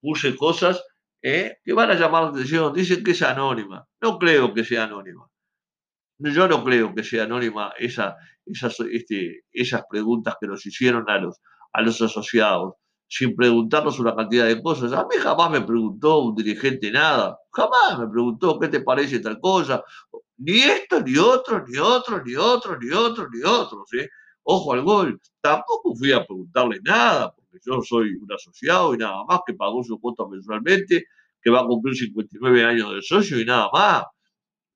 Puse 0.00 0.36
cosas 0.36 0.82
que 1.20 1.72
van 1.74 1.90
a 1.90 1.94
llamar 1.94 2.24
la 2.24 2.28
atención. 2.30 2.72
Dicen 2.72 3.04
que 3.04 3.10
es 3.10 3.22
anónima. 3.22 3.86
No 4.00 4.18
creo 4.18 4.54
que 4.54 4.64
sea 4.64 4.84
anónima. 4.84 5.28
Yo 6.18 6.48
no 6.48 6.64
creo 6.64 6.94
que 6.94 7.04
sea 7.04 7.24
anónima 7.24 7.74
esa, 7.78 8.16
esas, 8.46 8.78
este, 8.80 9.44
esas 9.52 9.82
preguntas 9.90 10.36
que 10.40 10.46
nos 10.46 10.64
hicieron 10.66 11.08
a 11.08 11.18
los, 11.18 11.40
a 11.72 11.82
los 11.82 12.00
asociados 12.02 12.74
sin 13.08 13.36
preguntarnos 13.36 13.98
una 13.98 14.16
cantidad 14.16 14.46
de 14.46 14.62
cosas. 14.62 14.92
A 14.94 15.02
mí 15.02 15.16
jamás 15.20 15.50
me 15.50 15.60
preguntó 15.60 16.20
un 16.20 16.34
dirigente 16.34 16.90
nada, 16.90 17.38
jamás 17.52 17.98
me 17.98 18.08
preguntó 18.08 18.58
qué 18.58 18.68
te 18.68 18.80
parece 18.80 19.20
tal 19.20 19.38
cosa, 19.38 19.84
ni 20.38 20.60
esto, 20.60 21.02
ni 21.02 21.18
otro, 21.18 21.62
ni 21.68 21.76
otro, 21.76 22.22
ni 22.24 22.34
otro, 22.34 22.78
ni 22.78 22.90
otro, 22.90 23.28
ni 23.30 23.42
otro. 23.42 23.84
Ojo 24.44 24.72
al 24.72 24.82
gol, 24.82 25.20
tampoco 25.42 25.94
fui 25.94 26.12
a 26.12 26.24
preguntarle 26.24 26.80
nada, 26.82 27.34
porque 27.34 27.58
yo 27.64 27.82
soy 27.82 28.14
un 28.14 28.32
asociado 28.32 28.94
y 28.94 28.98
nada 28.98 29.24
más 29.28 29.40
que 29.46 29.52
pagó 29.54 29.84
su 29.84 30.00
cuota 30.00 30.24
mensualmente, 30.26 31.04
que 31.42 31.50
va 31.50 31.60
a 31.60 31.66
cumplir 31.66 31.94
59 31.94 32.64
años 32.64 32.94
de 32.94 33.02
socio 33.02 33.38
y 33.38 33.44
nada 33.44 33.68
más. 33.72 34.04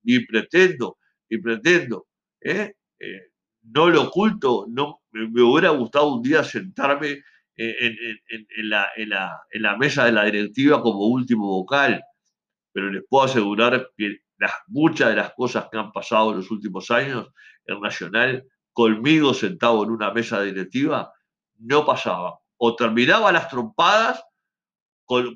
Ni 0.03 0.19
pretendo, 0.25 0.97
ni 1.29 1.39
pretendo. 1.39 2.07
¿eh? 2.41 2.73
Eh, 2.99 3.31
no 3.73 3.89
lo 3.89 4.03
oculto, 4.03 4.65
no, 4.69 5.01
me 5.11 5.41
hubiera 5.41 5.69
gustado 5.69 6.15
un 6.15 6.21
día 6.21 6.43
sentarme 6.43 7.23
en, 7.57 8.69
la, 8.69 9.77
mesa 9.77 10.05
de 10.05 10.11
la 10.11 10.25
directiva 10.25 10.81
como 10.81 11.07
último 11.07 11.47
vocal, 11.47 12.03
pero 12.71 12.91
les 12.91 13.03
puedo 13.09 13.25
asegurar 13.25 13.89
que 13.97 14.19
las, 14.37 14.51
muchas 14.67 15.09
de 15.09 15.15
las 15.15 15.33
cosas 15.33 15.67
que 15.71 15.77
han 15.77 15.91
pasado 15.91 16.31
en 16.31 16.37
los 16.37 16.51
últimos 16.51 16.91
años 16.91 17.29
en 17.65 17.81
Nacional, 17.81 18.45
conmigo 18.71 19.33
sentado 19.33 19.83
en 19.83 19.89
una 19.89 20.11
mesa 20.11 20.41
directiva, 20.41 21.11
no 21.57 21.85
pasaba. 21.85 22.39
O 22.57 22.75
terminaba 22.75 23.31
las 23.31 23.49
trompadas 23.49 24.23
con, 25.05 25.35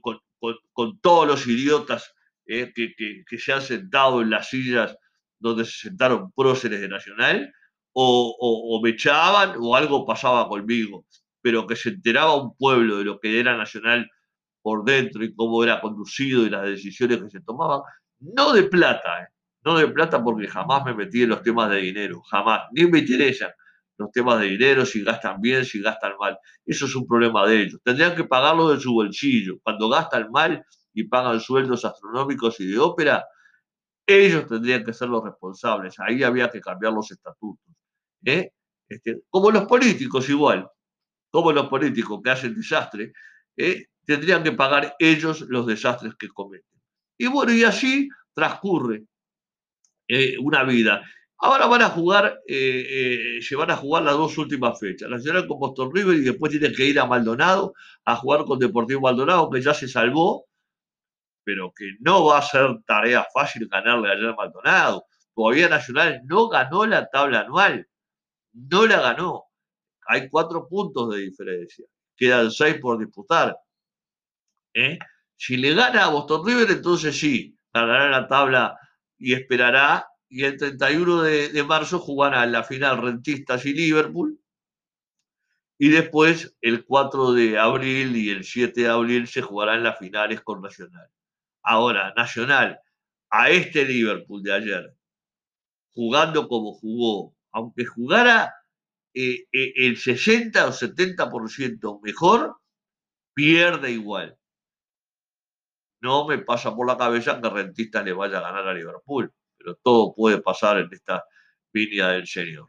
todos 1.01 1.27
los 1.27 1.47
idiotas 1.47 2.13
eh, 2.45 2.71
que, 2.75 3.37
se 3.37 3.53
han 3.53 3.61
sentado 3.61 4.21
en 4.21 4.29
las 4.29 4.49
sillas 4.49 4.95
donde 5.39 5.65
se 5.65 5.89
sentaron 5.89 6.31
próceres 6.33 6.81
de 6.81 6.87
Nacional, 6.87 7.51
o, 7.93 8.79
me 8.83 8.91
echaban 8.91 9.55
o 9.59 9.75
algo 9.75 10.05
pasaba 10.05 10.47
conmigo 10.47 11.05
pero 11.41 11.67
que 11.67 11.75
se 11.75 11.89
enteraba 11.89 12.35
un 12.35 12.55
pueblo 12.55 12.97
de 12.97 13.05
lo 13.05 13.19
que 13.19 13.39
era 13.39 13.57
nacional 13.57 14.09
por 14.61 14.83
dentro 14.83 15.23
y 15.23 15.33
cómo 15.33 15.63
era 15.63 15.81
conducido 15.81 16.45
y 16.45 16.49
las 16.49 16.63
decisiones 16.63 17.21
que 17.21 17.29
se 17.29 17.41
tomaban, 17.41 17.81
no 18.19 18.53
de 18.53 18.63
plata, 18.63 19.23
¿eh? 19.23 19.27
no 19.63 19.77
de 19.77 19.87
plata 19.87 20.23
porque 20.23 20.47
jamás 20.47 20.85
me 20.85 20.93
metí 20.93 21.23
en 21.23 21.29
los 21.29 21.41
temas 21.41 21.69
de 21.71 21.77
dinero, 21.77 22.21
jamás, 22.21 22.61
ni 22.71 22.85
me 22.85 22.99
interesan 22.99 23.51
los 23.97 24.11
temas 24.11 24.39
de 24.39 24.47
dinero, 24.47 24.85
si 24.85 25.03
gastan 25.03 25.39
bien, 25.41 25.63
si 25.63 25.79
gastan 25.79 26.13
mal. 26.19 26.37
Eso 26.65 26.85
es 26.85 26.95
un 26.95 27.05
problema 27.05 27.45
de 27.47 27.61
ellos. 27.61 27.79
Tendrían 27.83 28.15
que 28.15 28.23
pagarlo 28.23 28.69
de 28.69 28.79
su 28.79 28.93
bolsillo. 28.93 29.59
Cuando 29.61 29.89
gastan 29.89 30.31
mal 30.31 30.65
y 30.91 31.03
pagan 31.03 31.39
sueldos 31.39 31.85
astronómicos 31.85 32.59
y 32.61 32.65
de 32.65 32.79
ópera, 32.79 33.23
ellos 34.07 34.47
tendrían 34.47 34.83
que 34.83 34.93
ser 34.93 35.07
los 35.09 35.23
responsables. 35.23 35.99
Ahí 35.99 36.23
había 36.23 36.49
que 36.49 36.59
cambiar 36.59 36.93
los 36.93 37.11
estatutos. 37.11 37.75
¿Eh? 38.25 38.51
Este, 38.87 39.21
como 39.29 39.51
los 39.51 39.65
políticos 39.65 40.29
igual 40.29 40.69
como 41.31 41.51
los 41.53 41.67
políticos 41.67 42.21
que 42.23 42.29
hacen 42.29 42.53
desastre, 42.53 43.13
eh, 43.57 43.87
tendrían 44.05 44.43
que 44.43 44.51
pagar 44.51 44.95
ellos 44.99 45.41
los 45.41 45.65
desastres 45.65 46.13
que 46.15 46.27
cometen. 46.29 46.79
Y 47.17 47.27
bueno, 47.27 47.53
y 47.53 47.63
así 47.63 48.09
transcurre 48.33 49.05
eh, 50.07 50.37
una 50.39 50.63
vida. 50.63 51.01
Ahora 51.37 51.65
van 51.65 51.81
a 51.81 51.89
jugar, 51.89 52.39
eh, 52.47 53.39
se 53.41 53.55
van 53.55 53.71
a 53.71 53.77
jugar 53.77 54.03
las 54.03 54.13
dos 54.15 54.37
últimas 54.37 54.79
fechas. 54.79 55.09
Nacional 55.09 55.47
con 55.47 55.59
Boston 55.59 55.89
River 55.93 56.17
y 56.17 56.21
después 56.21 56.51
tienen 56.51 56.75
que 56.75 56.85
ir 56.85 56.99
a 56.99 57.05
Maldonado 57.05 57.73
a 58.05 58.15
jugar 58.15 58.45
con 58.45 58.59
Deportivo 58.59 59.01
Maldonado, 59.01 59.49
que 59.49 59.61
ya 59.61 59.73
se 59.73 59.87
salvó, 59.87 60.45
pero 61.43 61.73
que 61.75 61.93
no 61.99 62.25
va 62.25 62.39
a 62.39 62.41
ser 62.43 62.77
tarea 62.85 63.25
fácil 63.33 63.67
ganarle 63.67 64.11
allá 64.11 64.31
a 64.31 64.35
Maldonado. 64.35 65.05
Todavía 65.33 65.69
Nacional 65.69 66.21
no 66.25 66.49
ganó 66.49 66.85
la 66.85 67.07
tabla 67.07 67.41
anual, 67.41 67.87
no 68.53 68.85
la 68.85 69.01
ganó 69.01 69.51
hay 70.11 70.29
cuatro 70.29 70.67
puntos 70.67 71.13
de 71.13 71.21
diferencia. 71.21 71.85
Quedan 72.17 72.51
seis 72.51 72.77
por 72.79 72.99
disputar. 72.99 73.57
¿eh? 74.73 74.99
Si 75.37 75.55
le 75.55 75.73
gana 75.73 76.05
a 76.05 76.09
Boston 76.09 76.45
River, 76.45 76.69
entonces 76.69 77.17
sí, 77.17 77.55
ganará 77.73 78.09
la 78.09 78.27
tabla 78.27 78.77
y 79.17 79.33
esperará. 79.33 80.07
Y 80.27 80.43
el 80.43 80.57
31 80.57 81.23
de, 81.23 81.63
marzo 81.63 81.99
jugará 81.99 82.43
en 82.43 82.51
la 82.51 82.63
final 82.63 83.01
Rentistas 83.01 83.65
y 83.65 83.73
Liverpool. 83.73 84.37
Y 85.77 85.89
después, 85.89 86.55
el 86.61 86.85
4 86.85 87.33
de 87.33 87.57
abril 87.57 88.15
y 88.15 88.29
el 88.29 88.43
7 88.43 88.81
de 88.81 88.87
abril, 88.89 89.27
se 89.27 89.41
jugarán 89.41 89.83
las 89.83 89.97
finales 89.97 90.41
con 90.41 90.61
Nacional. 90.61 91.09
Ahora, 91.63 92.13
Nacional, 92.15 92.79
a 93.29 93.49
este 93.49 93.83
Liverpool 93.83 94.43
de 94.43 94.53
ayer, 94.53 94.95
jugando 95.93 96.47
como 96.47 96.73
jugó, 96.73 97.35
aunque 97.51 97.85
jugara 97.85 98.53
eh, 99.13 99.45
eh, 99.51 99.73
el 99.75 99.97
60 99.97 100.67
o 100.67 100.71
70% 100.71 101.99
mejor, 102.01 102.57
pierde 103.33 103.91
igual. 103.91 104.37
No 106.01 106.27
me 106.27 106.39
pasa 106.39 106.75
por 106.75 106.87
la 106.87 106.97
cabeza 106.97 107.39
que 107.41 107.49
Rentista 107.49 108.01
le 108.01 108.13
vaya 108.13 108.39
a 108.39 108.41
ganar 108.41 108.67
a 108.67 108.73
Liverpool, 108.73 109.31
pero 109.57 109.75
todo 109.83 110.13
puede 110.15 110.41
pasar 110.41 110.79
en 110.79 110.89
esta 110.91 111.23
línea 111.73 112.09
del 112.09 112.27
Señor. 112.27 112.67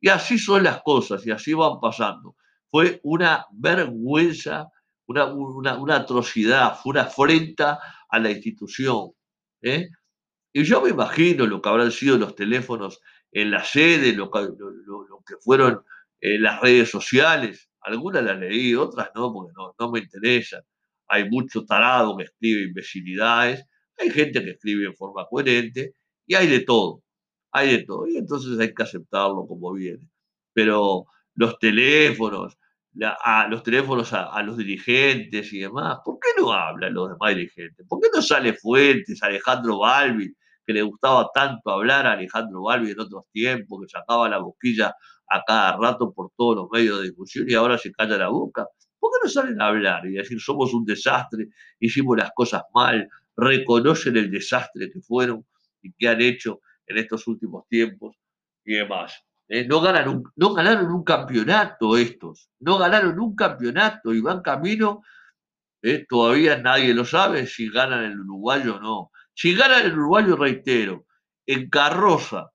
Y 0.00 0.08
así 0.08 0.38
son 0.38 0.64
las 0.64 0.82
cosas 0.82 1.24
y 1.26 1.30
así 1.30 1.54
van 1.54 1.78
pasando. 1.80 2.36
Fue 2.70 3.00
una 3.04 3.46
vergüenza, 3.52 4.68
una, 5.06 5.94
atrocidad, 5.94 6.76
fue 6.82 6.90
una 6.90 7.02
afrenta 7.02 7.78
a 8.08 8.18
la 8.18 8.30
institución. 8.30 9.12
¿eh? 9.60 9.90
Y 10.52 10.64
yo 10.64 10.80
me 10.80 10.90
imagino 10.90 11.46
lo 11.46 11.62
que 11.62 11.68
habrán 11.68 11.92
sido 11.92 12.18
los 12.18 12.34
teléfonos 12.34 13.00
en 13.32 13.50
la 13.50 13.64
sede, 13.64 14.12
lo, 14.12 14.30
que 14.30 15.36
fueron 15.40 15.82
eh, 16.20 16.38
las 16.38 16.60
redes 16.60 16.90
sociales. 16.90 17.68
Algunas 17.80 18.22
las 18.22 18.38
leí, 18.38 18.74
otras 18.74 19.10
no, 19.14 19.32
porque 19.32 19.52
no, 19.56 19.74
no 19.78 19.90
me 19.90 20.00
interesan. 20.00 20.62
Hay 21.08 21.28
mucho 21.28 21.64
tarado 21.64 22.16
que 22.16 22.24
escribe 22.24 22.62
imbecilidades, 22.62 23.64
hay 23.98 24.10
gente 24.10 24.42
que 24.44 24.50
escribe 24.50 24.86
en 24.86 24.94
forma 24.94 25.26
coherente 25.28 25.94
y 26.26 26.34
hay 26.34 26.46
de 26.46 26.60
todo. 26.60 27.02
Hay 27.52 27.70
de 27.70 27.84
todo. 27.84 28.06
Y 28.06 28.16
entonces 28.16 28.58
hay 28.58 28.72
que 28.74 28.82
aceptarlo 28.82 29.46
como 29.46 29.72
viene. 29.72 30.08
Pero 30.52 31.06
los 31.34 31.58
teléfonos, 31.58 32.58
a 33.24 33.48
los 33.48 33.62
teléfonos 33.62 34.12
a, 34.12 34.42
los 34.42 34.56
dirigentes 34.56 35.52
y 35.52 35.60
demás, 35.60 35.98
¿por 36.04 36.18
qué 36.20 36.28
no 36.40 36.52
hablan 36.52 36.94
los 36.94 37.10
demás 37.10 37.34
dirigentes? 37.34 37.86
¿Por 37.88 38.00
qué 38.00 38.08
no 38.14 38.22
sale 38.22 38.54
Fuentes, 38.54 39.22
Alejandro 39.22 39.78
Balbi, 39.78 40.34
que 40.66 40.72
le 40.72 40.82
gustaba 40.82 41.30
tanto 41.34 41.70
hablar 41.70 42.06
a 42.06 42.12
Alejandro 42.12 42.62
Balbi 42.62 42.90
en 42.90 43.00
otros 43.00 43.24
tiempos, 43.32 43.80
que 43.82 43.88
sacaba 43.88 44.28
la 44.28 44.38
boquilla 44.38 44.94
a 45.28 45.42
cada 45.46 45.76
rato 45.76 46.12
por 46.12 46.30
todos 46.36 46.56
los 46.56 46.68
medios 46.70 46.98
de 46.98 47.04
discusión 47.04 47.46
y 47.48 47.54
ahora 47.54 47.78
se 47.78 47.92
calla 47.92 48.16
la 48.18 48.28
boca. 48.28 48.66
¿Por 48.98 49.10
qué 49.12 49.18
no 49.24 49.30
salen 49.30 49.60
a 49.60 49.68
hablar 49.68 50.06
y 50.06 50.12
decir 50.12 50.40
somos 50.40 50.72
un 50.74 50.84
desastre, 50.84 51.48
hicimos 51.80 52.16
las 52.16 52.30
cosas 52.34 52.62
mal, 52.74 53.08
reconocen 53.36 54.16
el 54.16 54.30
desastre 54.30 54.90
que 54.92 55.00
fueron 55.00 55.44
y 55.80 55.92
que 55.92 56.08
han 56.08 56.20
hecho 56.20 56.60
en 56.86 56.98
estos 56.98 57.26
últimos 57.26 57.66
tiempos 57.68 58.16
y 58.64 58.74
demás? 58.74 59.24
Eh, 59.48 59.66
no, 59.66 59.80
ganaron, 59.80 60.22
no 60.36 60.54
ganaron 60.54 60.92
un 60.92 61.02
campeonato 61.02 61.96
estos, 61.96 62.48
no 62.60 62.78
ganaron 62.78 63.18
un 63.18 63.34
campeonato 63.34 64.14
y 64.14 64.20
van 64.20 64.40
camino, 64.40 65.02
eh, 65.82 66.06
todavía 66.08 66.56
nadie 66.58 66.94
lo 66.94 67.04
sabe 67.04 67.46
si 67.46 67.68
ganan 67.68 68.04
el 68.04 68.20
uruguayo 68.20 68.76
o 68.76 68.80
no. 68.80 69.10
Gana 69.36 69.80
el 69.80 69.92
uruguayo, 69.92 70.36
reitero, 70.36 71.06
en 71.46 71.68
carroza, 71.68 72.52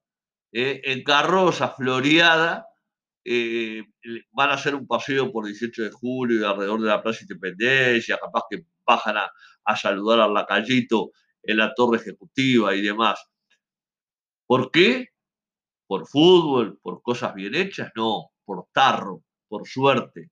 eh, 0.52 0.82
en 0.84 1.04
carroza 1.04 1.70
floreada, 1.70 2.66
eh, 3.26 3.84
van 4.32 4.52
a 4.52 4.54
hacer 4.54 4.74
un 4.74 4.88
paseo 4.88 5.32
por 5.32 5.46
18 5.46 5.84
de 5.84 5.92
julio 5.92 6.40
y 6.40 6.44
alrededor 6.46 6.82
de 6.82 6.88
la 6.88 7.04
Plaza 7.04 7.24
Independencia, 7.24 8.18
capaz 8.18 8.44
que 8.50 8.66
bajan 8.86 9.18
a, 9.18 9.76
saludar 9.76 10.22
al 10.22 10.34
lacayito 10.34 11.12
en 11.44 11.58
la 11.58 11.74
torre 11.74 11.98
ejecutiva 11.98 12.74
y 12.74 12.82
demás. 12.82 13.20
¿Por 14.46 14.72
qué? 14.72 15.10
¿Por 15.88 16.08
fútbol? 16.08 16.80
¿Por 16.82 17.02
cosas 17.02 17.34
bien 17.36 17.54
hechas? 17.54 17.92
No, 17.96 18.30
por 18.46 18.68
tarro, 18.72 19.24
por 19.50 19.68
suerte, 19.68 20.32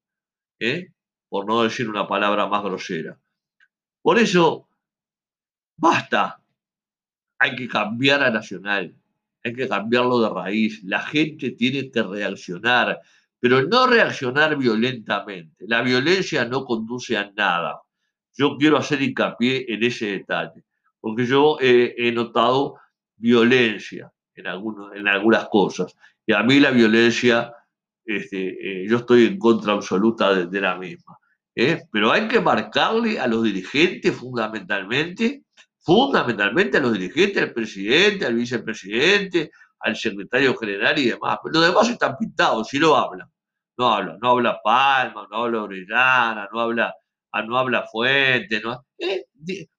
¿eh? 0.60 0.88
por 1.28 1.46
no 1.46 1.64
decir 1.64 1.90
una 1.90 2.08
palabra 2.08 2.48
más 2.48 2.64
grosera. 2.64 3.20
Por 4.02 4.20
eso 4.20 4.70
Basta. 5.78 6.42
Hay 7.40 7.56
que 7.56 7.68
cambiar 7.68 8.24
a 8.24 8.30
Nacional. 8.30 8.96
Hay 9.44 9.54
que 9.54 9.68
cambiarlo 9.68 10.20
de 10.20 10.30
raíz. 10.30 10.84
La 10.84 11.02
gente 11.02 11.52
tiene 11.52 11.92
que 11.92 12.04
reaccionar. 12.04 13.00
pero 13.40 13.62
no 13.62 13.86
reaccionar 13.86 14.58
violentamente. 14.58 15.66
La 15.68 15.84
violencia 15.84 16.46
no 16.46 16.66
conduce 16.66 17.16
a 17.16 17.32
nada. 17.36 17.80
Yo 18.34 18.58
quiero 18.58 18.78
hacer 18.78 19.02
hincapié 19.02 19.66
en 19.72 19.84
ese 19.84 20.08
detalle, 20.08 20.64
porque 21.00 21.26
yo 21.26 21.58
he 21.62 22.12
notado 22.12 22.76
violencia 23.18 24.12
en, 24.36 24.48
algunos, 24.48 24.96
en 24.96 25.08
algunas 25.08 25.48
cosas, 25.50 25.96
y 26.26 26.34
a 26.34 26.44
mí 26.44 26.60
la 26.60 26.72
violencia, 26.72 27.54
este, 28.06 28.84
eh, 28.84 28.88
yo 28.88 28.98
estoy 28.98 29.26
en 29.26 29.38
contra 29.38 29.74
absoluta 29.74 30.34
de, 30.46 30.62
la 30.62 30.76
misma. 30.76 31.18
¿eh? 31.56 31.84
Pero 31.92 32.12
hay 32.12 32.28
que 32.28 32.42
marcarle 32.42 33.20
a 33.20 33.28
los 33.28 33.44
dirigentes 33.44 34.16
fundamentalmente, 34.16 35.44
fundamentalmente 35.86 36.78
a 36.78 36.82
los 36.82 36.94
dirigentes, 36.94 37.44
al 37.44 37.54
presidente, 37.54 38.26
al 38.26 38.34
vicepresidente, 38.34 39.52
al 39.80 39.96
secretario 39.96 40.58
general 40.58 40.98
y 40.98 41.10
demás. 41.10 41.38
Pero 41.44 41.60
los 41.60 41.68
demás 41.70 41.90
están 41.90 42.18
pintados, 42.18 42.68
si 42.70 42.80
no 42.80 42.96
hablan. 42.96 43.30
No 43.78 43.94
habla, 43.94 44.18
no 44.20 44.30
habla 44.32 44.60
Palma, 44.64 45.28
no 45.30 45.38
habla 45.44 45.64
Orellana, 45.64 46.50
no 46.52 46.60
habla, 46.60 46.94
ah, 47.32 47.44
no 47.44 47.58
habla 47.58 47.86
Fuente. 47.92 48.62
No, 48.62 48.84
¿eh? 48.98 49.26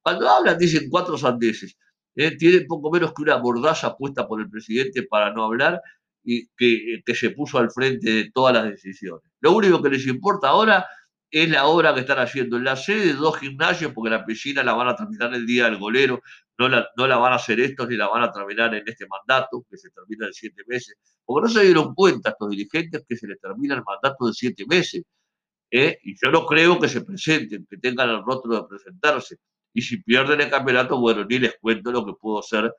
Cuando 0.00 0.28
hablan 0.28 0.56
dicen 0.56 0.88
cuatro 0.88 1.18
sandeces. 1.18 1.76
¿eh? 2.14 2.36
Tienen 2.36 2.66
poco 2.68 2.90
menos 2.92 3.12
que 3.12 3.22
una 3.22 3.38
mordaza 3.38 3.96
puesta 3.96 4.28
por 4.28 4.40
el 4.40 4.48
presidente 4.48 5.02
para 5.02 5.32
no 5.32 5.44
hablar 5.44 5.80
y 6.22 6.46
que, 6.56 7.02
que 7.04 7.14
se 7.16 7.30
puso 7.30 7.58
al 7.58 7.70
frente 7.72 8.10
de 8.10 8.30
todas 8.32 8.54
las 8.54 8.64
decisiones. 8.66 9.28
Lo 9.40 9.52
único 9.56 9.82
que 9.82 9.90
les 9.90 10.06
importa 10.06 10.48
ahora 10.48 10.86
es 11.30 11.48
la 11.50 11.66
obra 11.66 11.94
que 11.94 12.00
están 12.00 12.18
haciendo 12.18 12.56
en 12.56 12.64
la 12.64 12.76
sede 12.76 13.06
de 13.06 13.12
dos 13.14 13.38
gimnasios, 13.38 13.92
porque 13.92 14.10
la 14.10 14.24
piscina 14.24 14.62
la 14.62 14.74
van 14.74 14.88
a 14.88 14.96
terminar 14.96 15.34
el 15.34 15.46
día 15.46 15.64
del 15.64 15.78
golero, 15.78 16.22
no 16.58 16.68
la, 16.68 16.88
no 16.96 17.06
la 17.06 17.16
van 17.16 17.32
a 17.32 17.36
hacer 17.36 17.60
estos 17.60 17.88
ni 17.88 17.96
la 17.96 18.08
van 18.08 18.22
a 18.22 18.32
terminar 18.32 18.74
en 18.74 18.82
este 18.86 19.06
mandato, 19.06 19.64
que 19.68 19.76
se 19.76 19.90
termina 19.90 20.26
en 20.26 20.32
siete 20.32 20.62
meses, 20.66 20.96
porque 21.24 21.46
no 21.46 21.52
se 21.52 21.64
dieron 21.64 21.94
cuenta 21.94 22.30
estos 22.30 22.50
dirigentes 22.50 23.04
que 23.08 23.16
se 23.16 23.26
les 23.26 23.40
termina 23.40 23.74
el 23.74 23.82
mandato 23.84 24.26
de 24.26 24.32
siete 24.32 24.64
meses. 24.66 25.02
¿eh? 25.70 25.98
Y 26.02 26.14
yo 26.22 26.30
no 26.30 26.46
creo 26.46 26.78
que 26.78 26.88
se 26.88 27.02
presenten, 27.02 27.66
que 27.68 27.76
tengan 27.78 28.10
el 28.10 28.22
rótulo 28.22 28.62
de 28.62 28.68
presentarse. 28.68 29.36
Y 29.72 29.82
si 29.82 30.02
pierden 30.02 30.40
el 30.40 30.50
campeonato, 30.50 30.98
bueno, 30.98 31.24
ni 31.24 31.38
les 31.38 31.56
cuento 31.60 31.92
lo 31.92 32.04
que 32.06 32.12
pudo 32.14 32.42
ser 32.42 32.72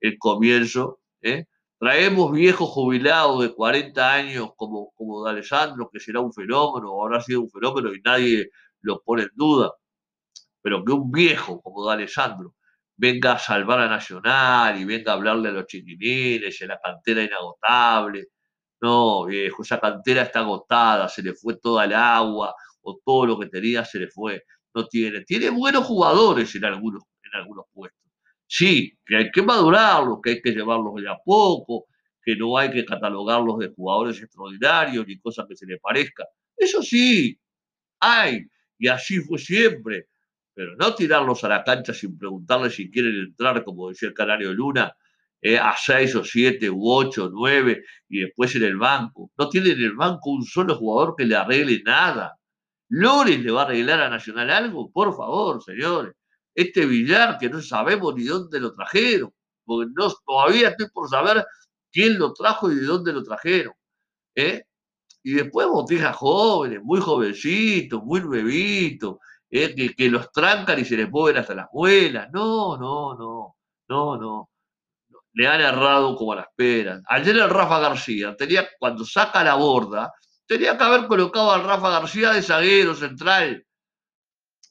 el 0.00 0.18
comienzo. 0.18 1.00
¿eh? 1.22 1.46
Traemos 1.84 2.32
viejos 2.32 2.70
jubilados 2.70 3.42
de 3.42 3.54
40 3.54 4.10
años 4.10 4.52
como, 4.56 4.92
como 4.94 5.22
de 5.22 5.32
Alessandro, 5.32 5.90
que 5.92 6.00
será 6.00 6.20
un 6.20 6.32
fenómeno, 6.32 6.90
o 6.90 7.04
habrá 7.04 7.20
sido 7.20 7.42
un 7.42 7.50
fenómeno 7.50 7.92
y 7.92 8.00
nadie 8.00 8.48
lo 8.80 9.02
pone 9.02 9.24
en 9.24 9.28
duda. 9.34 9.70
Pero 10.62 10.82
que 10.82 10.92
un 10.92 11.10
viejo 11.12 11.60
como 11.60 11.86
de 11.86 11.92
Alessandro 11.92 12.54
venga 12.96 13.32
a 13.34 13.38
salvar 13.38 13.80
a 13.80 13.88
Nacional 13.88 14.80
y 14.80 14.86
venga 14.86 15.12
a 15.12 15.16
hablarle 15.16 15.50
a 15.50 15.52
los 15.52 15.66
chiquinines 15.66 16.58
y 16.58 16.66
la 16.66 16.80
cantera 16.80 17.22
inagotable. 17.22 18.28
No, 18.80 19.26
viejo, 19.26 19.62
esa 19.62 19.78
cantera 19.78 20.22
está 20.22 20.40
agotada, 20.40 21.06
se 21.10 21.22
le 21.22 21.34
fue 21.34 21.58
toda 21.58 21.84
el 21.84 21.92
agua 21.92 22.54
o 22.82 22.98
todo 23.04 23.26
lo 23.26 23.38
que 23.38 23.48
tenía 23.48 23.84
se 23.84 23.98
le 23.98 24.08
fue. 24.08 24.44
No 24.74 24.86
tiene. 24.86 25.22
Tiene 25.24 25.50
buenos 25.50 25.84
jugadores 25.84 26.54
en 26.54 26.64
algunos, 26.64 27.02
en 27.24 27.40
algunos 27.40 27.66
puestos. 27.74 28.03
Sí, 28.46 28.96
que 29.04 29.16
hay 29.16 29.30
que 29.30 29.42
madurarlos, 29.42 30.18
que 30.22 30.30
hay 30.30 30.42
que 30.42 30.52
llevarlos 30.52 30.94
de 30.96 31.08
a 31.10 31.16
poco, 31.24 31.86
que 32.22 32.36
no 32.36 32.56
hay 32.56 32.70
que 32.70 32.84
catalogarlos 32.84 33.58
de 33.58 33.68
jugadores 33.68 34.20
extraordinarios 34.22 35.06
ni 35.06 35.18
cosas 35.18 35.46
que 35.48 35.56
se 35.56 35.66
le 35.66 35.78
parezca. 35.78 36.24
Eso 36.56 36.82
sí, 36.82 37.38
hay, 38.00 38.46
y 38.78 38.88
así 38.88 39.20
fue 39.20 39.38
siempre 39.38 40.08
pero 40.54 40.76
no 40.76 40.94
tirarlos 40.94 41.42
a 41.44 41.48
la 41.48 41.64
cancha 41.64 41.92
sin 41.92 42.16
preguntarles 42.16 42.74
si 42.76 42.90
quieren 42.90 43.14
entrar, 43.16 43.64
como 43.64 43.88
decía 43.88 44.08
el 44.08 44.14
Canario 44.14 44.52
Luna, 44.52 44.96
eh, 45.42 45.58
a 45.58 45.74
seis 45.76 46.14
o 46.14 46.24
siete 46.24 46.70
u 46.70 46.88
ocho 46.88 47.26
o 47.26 47.30
nueve 47.30 47.84
y 48.08 48.20
después 48.20 48.54
en 48.54 48.62
el 48.62 48.76
banco. 48.76 49.30
No 49.36 49.48
tienen 49.48 49.72
en 49.72 49.84
el 49.84 49.94
banco 49.94 50.30
un 50.30 50.44
solo 50.44 50.76
jugador 50.76 51.14
que 51.16 51.26
le 51.26 51.36
arregle 51.36 51.82
nada. 51.84 52.38
¿Lores 52.88 53.40
le 53.40 53.50
va 53.50 53.62
a 53.62 53.64
arreglar 53.64 54.00
a 54.00 54.08
Nacional 54.08 54.50
algo? 54.50 54.90
Por 54.90 55.14
favor, 55.16 55.62
señores. 55.62 56.14
Este 56.54 56.86
billar 56.86 57.38
que 57.38 57.50
no 57.50 57.60
sabemos 57.60 58.14
ni 58.14 58.24
dónde 58.24 58.60
lo 58.60 58.72
trajeron, 58.74 59.32
porque 59.64 59.90
no, 59.94 60.12
todavía 60.24 60.68
estoy 60.68 60.88
por 60.90 61.08
saber 61.08 61.44
quién 61.90 62.18
lo 62.18 62.32
trajo 62.32 62.70
y 62.70 62.76
de 62.76 62.86
dónde 62.86 63.12
lo 63.12 63.22
trajeron. 63.22 63.74
¿eh? 64.34 64.64
Y 65.22 65.32
después 65.32 65.66
botijas 65.66 66.16
jóvenes, 66.16 66.80
muy 66.82 67.00
jovencitos, 67.00 68.02
muy 68.04 68.20
bebitos, 68.20 69.16
¿eh? 69.50 69.94
que, 69.96 70.10
los 70.10 70.30
trancan 70.30 70.78
y 70.78 70.84
se 70.84 70.96
les 70.96 71.10
mueven 71.10 71.40
hasta 71.40 71.54
las 71.54 71.66
muelas. 71.72 72.28
No, 72.32 72.76
no, 72.76 73.14
no, 73.14 73.56
no, 73.88 74.16
no. 74.16 74.50
Le 75.32 75.48
han 75.48 75.60
errado 75.60 76.14
como 76.14 76.32
a 76.32 76.36
las 76.36 76.46
peras. 76.54 77.02
Ayer 77.08 77.36
el 77.36 77.50
Rafa 77.50 77.80
García, 77.80 78.36
tenía, 78.36 78.68
cuando 78.78 79.04
saca 79.04 79.42
la 79.42 79.56
borda, 79.56 80.12
tenía 80.46 80.78
que 80.78 80.84
haber 80.84 81.08
colocado 81.08 81.50
al 81.50 81.64
Rafa 81.64 81.90
García 81.90 82.32
de 82.32 82.42
zaguero 82.42 82.94
central 82.94 83.64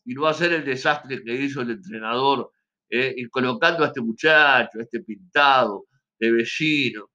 y 0.06 0.14
no 0.14 0.28
hacer 0.28 0.54
el 0.54 0.66
desastre 0.66 1.24
que 1.24 1.34
hizo 1.34 1.62
el 1.62 1.72
entrenador, 1.72 2.52
¿eh? 2.90 3.14
y 3.16 3.26
colocando 3.26 3.84
a 3.84 3.88
este 3.88 4.02
muchacho, 4.02 4.80
a 4.80 4.84
este 4.84 5.02
pintado 5.02 5.86
de 6.20 6.32
vecino, 6.32 7.10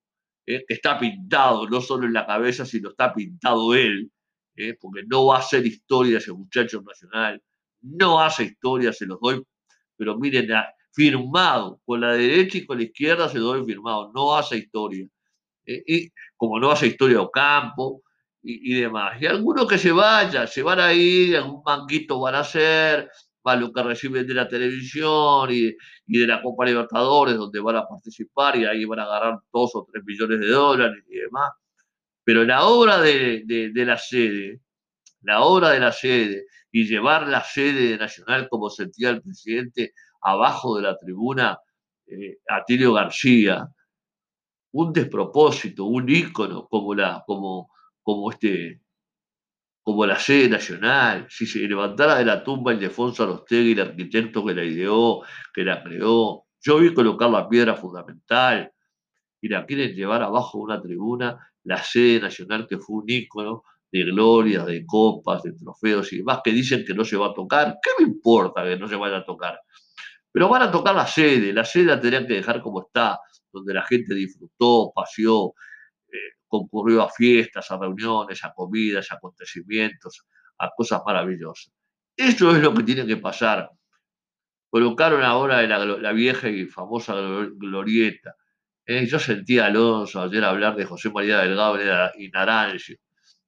¿eh? 0.46 0.64
que 0.66 0.74
está 0.74 0.98
pintado 0.98 1.68
no 1.68 1.80
solo 1.80 2.06
en 2.06 2.12
la 2.12 2.26
cabeza, 2.26 2.64
sino 2.64 2.90
está 2.90 3.12
pintado 3.12 3.74
él, 3.74 4.10
porque 4.80 5.04
no 5.06 5.26
va 5.26 5.38
a 5.38 5.42
ser 5.42 5.64
historia 5.64 6.18
ese 6.18 6.32
muchacho 6.32 6.82
nacional 6.82 7.40
no 7.82 8.20
hace 8.20 8.44
historia, 8.44 8.92
se 8.92 9.06
los 9.06 9.20
doy, 9.20 9.42
pero 9.96 10.18
miren, 10.18 10.48
firmado, 10.92 11.80
con 11.84 12.00
la 12.00 12.12
derecha 12.12 12.58
y 12.58 12.66
con 12.66 12.78
la 12.78 12.84
izquierda 12.84 13.28
se 13.28 13.38
los 13.38 13.46
doy 13.54 13.64
firmado, 13.64 14.12
no 14.14 14.36
hace 14.36 14.58
historia. 14.58 15.06
Eh, 15.66 15.82
y 15.86 16.08
como 16.36 16.58
no 16.58 16.70
hace 16.70 16.88
historia 16.88 17.20
Ocampo 17.20 18.02
y, 18.42 18.74
demás. 18.80 19.20
Y 19.20 19.26
algunos 19.26 19.66
que 19.66 19.78
se 19.78 19.92
vayan, 19.92 20.48
se 20.48 20.62
van 20.62 20.80
a 20.80 20.92
ir, 20.92 21.36
algún 21.36 21.62
manguito 21.64 22.20
van 22.20 22.36
a 22.36 22.40
hacer, 22.40 23.10
para 23.42 23.60
lo 23.60 23.72
que 23.72 23.82
reciben 23.82 24.26
de 24.26 24.34
la 24.34 24.48
televisión 24.48 25.50
y, 25.50 25.74
y, 26.06 26.18
de 26.18 26.26
la 26.26 26.42
Copa 26.42 26.64
Libertadores, 26.64 27.36
donde 27.36 27.60
van 27.60 27.76
a 27.76 27.86
participar 27.86 28.56
y 28.56 28.64
ahí 28.64 28.84
van 28.84 29.00
a 29.00 29.04
agarrar 29.04 29.38
dos 29.52 29.74
o 29.74 29.86
tres 29.90 30.04
millones 30.04 30.40
de 30.40 30.48
dólares 30.48 31.04
y 31.08 31.16
demás. 31.16 31.52
Pero 32.24 32.44
la 32.44 32.64
obra 32.66 33.00
de, 33.00 33.42
de 33.46 33.84
la 33.84 33.96
sede, 33.96 34.60
la 35.22 35.40
obra 35.40 35.70
de 35.70 35.80
la 35.80 35.92
sede, 35.92 36.46
y 36.70 36.86
llevar 36.86 37.26
la 37.28 37.42
sede 37.42 37.96
nacional, 37.96 38.48
como 38.48 38.70
sentía 38.70 39.10
el 39.10 39.22
presidente, 39.22 39.94
abajo 40.20 40.76
de 40.76 40.82
la 40.82 40.98
tribuna, 40.98 41.58
eh, 42.06 42.38
a 42.48 42.64
Tilio 42.64 42.92
García, 42.92 43.68
un 44.72 44.92
despropósito, 44.92 45.84
un 45.84 46.08
ícono 46.08 46.66
como 46.68 46.94
la, 46.94 47.22
como, 47.26 47.70
como 48.08 48.30
este, 48.30 48.80
como 49.82 50.06
la 50.06 50.18
sede 50.18 50.48
nacional, 50.48 51.26
si 51.28 51.44
se 51.44 51.58
levantara 51.58 52.16
de 52.16 52.24
la 52.24 52.42
tumba 52.42 52.72
Ildefonso 52.72 53.22
Arostegui, 53.22 53.72
el 53.72 53.80
arquitecto 53.80 54.46
que 54.46 54.54
la 54.54 54.64
ideó, 54.64 55.20
que 55.52 55.62
la 55.62 55.84
creó, 55.84 56.46
yo 56.58 56.78
vi 56.78 56.94
colocar 56.94 57.28
la 57.28 57.46
piedra 57.46 57.76
fundamental 57.76 58.72
y 59.42 59.48
la 59.50 59.66
quieren 59.66 59.94
llevar 59.94 60.22
abajo 60.22 60.56
de 60.56 60.64
una 60.64 60.80
tribuna, 60.80 61.52
la 61.64 61.82
sede 61.82 62.18
nacional 62.20 62.66
que 62.66 62.78
fue 62.78 63.02
un 63.02 63.04
ícono 63.08 63.64
de 63.92 64.04
gloria, 64.04 64.64
de 64.64 64.86
copas, 64.86 65.42
de 65.42 65.52
trofeos 65.52 66.10
y 66.14 66.18
demás, 66.20 66.40
que 66.42 66.52
dicen 66.52 66.86
que 66.86 66.94
no 66.94 67.04
se 67.04 67.18
va 67.18 67.26
a 67.26 67.34
tocar. 67.34 67.76
¿Qué 67.82 67.90
me 68.02 68.08
importa 68.08 68.64
que 68.64 68.78
no 68.78 68.88
se 68.88 68.96
vaya 68.96 69.18
a 69.18 69.26
tocar? 69.26 69.60
Pero 70.32 70.48
van 70.48 70.62
a 70.62 70.70
tocar 70.70 70.94
la 70.94 71.06
sede, 71.06 71.52
la 71.52 71.66
sede 71.66 71.84
la 71.84 72.00
tenían 72.00 72.26
que 72.26 72.36
dejar 72.36 72.62
como 72.62 72.86
está, 72.86 73.20
donde 73.52 73.74
la 73.74 73.84
gente 73.84 74.14
disfrutó, 74.14 74.92
paseó, 74.94 75.52
concurrió 76.48 77.02
a 77.02 77.10
fiestas, 77.10 77.70
a 77.70 77.78
reuniones, 77.78 78.44
a 78.44 78.52
comidas, 78.52 79.10
a 79.12 79.16
acontecimientos, 79.16 80.24
a 80.58 80.70
cosas 80.76 81.02
maravillosas. 81.06 81.72
Eso 82.16 82.56
es 82.56 82.62
lo 82.62 82.74
que 82.74 82.82
tiene 82.82 83.06
que 83.06 83.16
pasar. 83.16 83.70
Colocaron 84.70 85.22
ahora 85.22 85.62
la, 85.62 85.84
la 85.84 86.12
vieja 86.12 86.48
y 86.48 86.66
famosa 86.66 87.14
glorieta. 87.14 88.34
Eh, 88.84 89.06
yo 89.06 89.18
sentí 89.18 89.58
a 89.58 89.66
Alonso 89.66 90.20
ayer 90.22 90.44
hablar 90.44 90.74
de 90.74 90.84
José 90.86 91.10
María 91.10 91.38
Delgado 91.38 91.78
y 92.18 92.28
Naranjo 92.30 92.94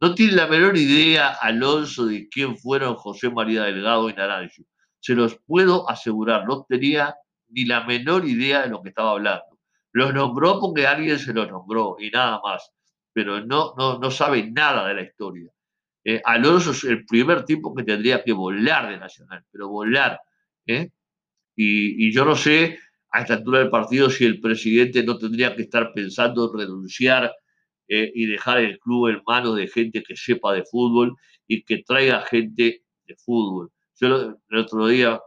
no 0.02 0.14
tiene 0.14 0.32
la 0.32 0.46
menor 0.46 0.78
idea, 0.78 1.28
Alonso, 1.28 2.06
de 2.06 2.26
quién 2.30 2.56
fueron 2.56 2.94
José 2.94 3.28
María 3.28 3.64
Delgado 3.64 4.08
y 4.08 4.14
Naranjo. 4.14 4.62
Se 4.98 5.14
los 5.14 5.38
puedo 5.46 5.88
asegurar, 5.90 6.46
no 6.46 6.64
tenía 6.66 7.16
ni 7.48 7.66
la 7.66 7.84
menor 7.84 8.24
idea 8.24 8.62
de 8.62 8.68
lo 8.68 8.80
que 8.80 8.88
estaba 8.88 9.10
hablando. 9.10 9.58
Los 9.92 10.14
nombró 10.14 10.58
porque 10.58 10.86
alguien 10.86 11.18
se 11.18 11.34
los 11.34 11.50
nombró 11.50 11.96
y 11.98 12.10
nada 12.10 12.40
más, 12.42 12.72
pero 13.12 13.44
no, 13.44 13.74
no, 13.76 13.98
no 13.98 14.10
sabe 14.10 14.50
nada 14.50 14.88
de 14.88 14.94
la 14.94 15.02
historia. 15.02 15.50
Eh, 16.04 16.20
Alonso 16.24 16.70
es 16.70 16.84
el 16.84 17.04
primer 17.04 17.44
tipo 17.44 17.74
que 17.74 17.84
tendría 17.84 18.22
que 18.22 18.32
volar 18.32 18.90
de 18.90 18.98
Nacional, 18.98 19.44
pero 19.50 19.68
volar. 19.68 20.20
¿eh? 20.66 20.90
Y, 21.56 22.06
y, 22.06 22.12
yo 22.12 22.24
no 22.24 22.36
sé 22.36 22.78
a 23.10 23.20
esta 23.20 23.34
altura 23.34 23.58
del 23.58 23.70
partido 23.70 24.08
si 24.08 24.24
el 24.24 24.40
presidente 24.40 25.02
no 25.02 25.18
tendría 25.18 25.54
que 25.54 25.62
estar 25.62 25.92
pensando 25.92 26.50
en 26.50 26.60
renunciar 26.60 27.32
eh, 27.92 28.12
y 28.14 28.26
dejar 28.26 28.58
el 28.58 28.78
club 28.78 29.08
en 29.08 29.20
manos 29.26 29.56
de 29.56 29.66
gente 29.66 30.04
que 30.04 30.14
sepa 30.14 30.52
de 30.52 30.62
fútbol 30.64 31.16
y 31.48 31.64
que 31.64 31.82
traiga 31.82 32.22
gente 32.22 32.84
de 33.04 33.16
fútbol. 33.16 33.72
Yo 34.00 34.36
el 34.48 34.56
otro 34.56 34.86
día, 34.86 35.20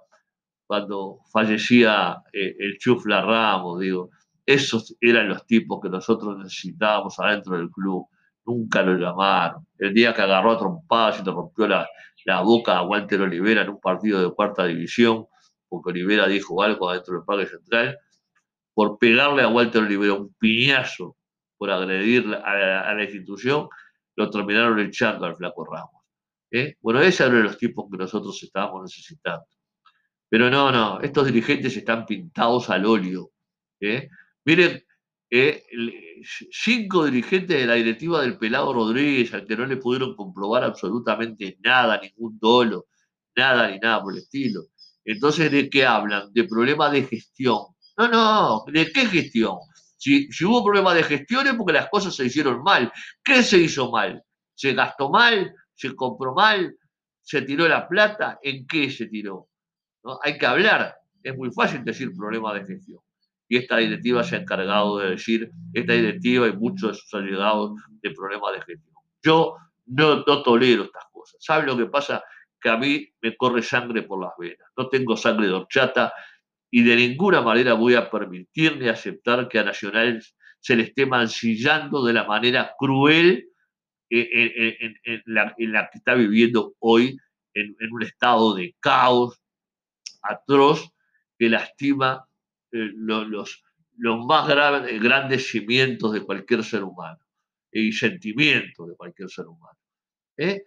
cuando 0.65 1.19
fallecía 1.34 2.15
eh, 2.32 2.56
el 2.58 2.78
Chufla 2.78 3.22
Ramos, 3.22 3.82
digo, 3.82 4.12
esos 4.46 4.96
eran 5.00 5.30
los 5.30 5.46
tipos 5.46 5.80
que 5.82 5.90
nosotros 5.90 6.38
necesitábamos 6.38 7.20
adentro 7.20 7.58
del 7.58 7.70
club. 7.70 8.08
nunca 8.46 8.82
lo 8.82 8.98
llamaron. 8.98 9.66
El 9.78 9.94
día 9.94 10.14
que 10.14 10.22
agarró 10.22 10.52
a 10.52 10.58
trompadas 10.58 11.22
y 11.22 11.24
le 11.24 11.32
rompió 11.32 11.68
la, 11.68 11.88
la 12.26 12.42
boca 12.42 12.78
a 12.78 12.84
Walter 12.84 13.22
Olivera 13.22 13.62
en 13.62 13.70
un 13.70 13.80
partido 13.80 14.22
de 14.22 14.34
cuarta 14.34 14.66
división, 14.66 15.28
porque 15.70 15.92
Olivera 15.92 16.28
dijo 16.28 16.62
algo 16.62 16.90
adentro 16.90 17.16
del 17.16 17.24
Parque 17.24 17.48
Central, 17.48 17.98
por 18.74 18.98
pegarle 18.98 19.44
a 19.44 19.48
Walter 19.48 19.84
Olivera 19.84 20.14
un 20.14 20.34
piñazo 20.34 21.16
por 21.58 21.72
agredir 21.72 22.26
a 22.44 22.94
la, 22.94 23.04
institución, 23.04 23.68
lo 24.16 24.30
terminaron 24.30 24.80
echando 24.80 25.26
al 25.26 25.36
flaco 25.36 25.66
Ramos. 25.66 26.04
¿eh? 26.52 26.76
Bueno, 26.82 27.00
ese 27.02 27.24
era 27.24 27.34
los 27.36 27.58
tipos 27.58 27.86
que 27.90 27.98
nosotros 27.98 28.42
estábamos 28.44 28.84
necesitando. 28.84 29.46
Pero 30.30 30.50
no, 30.50 30.72
no, 30.72 31.00
estos 31.00 31.28
dirigentes 31.28 31.78
están 31.78 32.06
pintados 32.06 32.70
al 32.70 32.86
óleo. 32.86 33.30
¿eh? 33.80 34.10
Miren, 34.46 34.84
eh, 35.30 35.64
cinco 36.52 37.06
dirigentes 37.06 37.58
de 37.58 37.66
la 37.66 37.76
directiva 37.76 38.22
del 38.22 38.38
Pelado 38.38 38.74
Rodríguez, 38.74 39.34
al 39.34 39.46
que 39.48 39.56
no 39.56 39.66
le 39.66 39.78
pudieron 39.78 40.16
comprobar 40.16 40.64
absolutamente 40.64 41.58
nada, 41.62 42.00
ningún 42.00 42.38
dolo, 42.40 42.88
nada 43.36 43.70
ni 43.72 43.80
nada 43.80 44.02
por 44.02 44.14
el 44.14 44.20
estilo. 44.20 44.66
Entonces, 45.06 45.52
¿de 45.52 45.70
qué 45.70 45.86
hablan? 45.86 46.32
De 46.34 46.44
problemas 46.46 46.92
de 46.92 47.04
gestión. 47.04 47.58
No, 47.98 48.08
no, 48.10 48.64
¿de 48.68 48.92
qué 48.92 49.06
gestión? 49.06 49.58
Si, 49.98 50.28
hubo 50.46 50.64
problemas 50.64 50.96
de 50.96 51.04
gestión 51.04 51.48
es 51.48 51.54
porque 51.56 51.74
las 51.74 51.90
cosas 51.90 52.16
se 52.16 52.26
hicieron 52.26 52.62
mal. 52.62 52.92
¿Qué 53.24 53.44
se 53.44 53.58
hizo 53.60 53.92
mal? 53.92 54.22
¿Se 54.56 54.74
gastó 54.74 55.10
mal? 55.10 55.54
¿Se 55.74 55.96
compró 55.96 56.34
mal? 56.34 56.76
¿Se 57.22 57.42
tiró 57.44 57.68
la 57.68 57.88
plata? 57.88 58.40
¿En 58.44 58.68
qué 58.68 58.92
se 58.92 59.08
tiró? 59.08 59.48
¿No? 60.04 60.20
Hay 60.24 60.38
que 60.38 60.46
hablar. 60.46 60.96
Es 61.24 61.36
muy 61.38 61.52
fácil 61.52 61.84
decir 61.86 62.12
problemas 62.16 62.56
de 62.56 62.66
gestión 62.66 63.00
y 63.54 63.58
esta 63.58 63.78
directiva 63.78 64.24
se 64.24 64.36
ha 64.36 64.39
encargado 64.39 64.98
de 64.98 65.12
decir, 65.12 65.52
esta 65.74 65.94
directiva 65.94 66.48
y 66.48 66.54
muchos 66.54 66.94
de 66.94 66.98
sus 66.98 67.13
allegados 67.13 67.74
de 68.02 68.10
problemas 68.10 68.52
de 68.54 68.62
gestión. 68.62 68.96
Yo 69.22 69.58
no, 69.86 70.24
tolero 70.42 70.86
estas 70.86 71.04
cosas. 71.12 71.36
¿Sabe 71.39 71.68
lo 71.68 71.78
que 71.78 71.86
pasa? 71.86 72.24
Que 72.60 72.70
a 72.70 72.78
mí 72.78 73.08
me 73.22 73.38
corre 73.38 73.62
sangre 73.62 74.02
por 74.02 74.20
las 74.20 74.32
venas. 74.39 74.68
No 74.76 74.89
tengo 74.89 75.16
sangre 75.16 75.46
de 75.46 75.54
horchata 75.54 76.12
y 76.72 76.82
de 76.82 76.96
ninguna 76.96 77.44
manera 77.44 77.74
voy 77.74 77.94
a 77.94 78.10
permitir 78.10 78.76
ni 78.80 78.88
aceptar 78.88 79.48
que 79.48 79.60
a 79.60 79.63
Nacional 79.63 80.20
se 80.60 80.76
le 80.76 80.82
esté 80.82 81.06
mancillando 81.06 82.04
de 82.04 82.13
la 82.13 82.24
manera 82.24 82.74
cruel 82.76 83.50
en, 84.10 85.22
la, 85.28 85.54
que 85.92 86.00
está 86.00 86.16
viviendo 86.16 86.74
hoy 86.80 87.20
en, 87.54 87.76
un 87.92 88.02
estado 88.02 88.56
de 88.56 88.76
caos 88.80 89.39
atroz 90.24 90.89
que 91.38 91.50
lastima 91.50 92.28
eh, 92.74 92.92
los, 92.96 93.64
más 94.26 94.48
graves, 94.48 95.00
grandes 95.00 95.48
cimientos 95.48 96.12
de 96.12 96.22
cualquier 96.22 96.64
ser 96.64 96.84
humano 96.84 97.20
y 97.72 97.92
sentimientos 97.92 98.88
de 98.88 98.96
cualquier 98.96 99.30
ser 99.30 99.46
humano. 99.46 99.78
¿eh? 100.38 100.64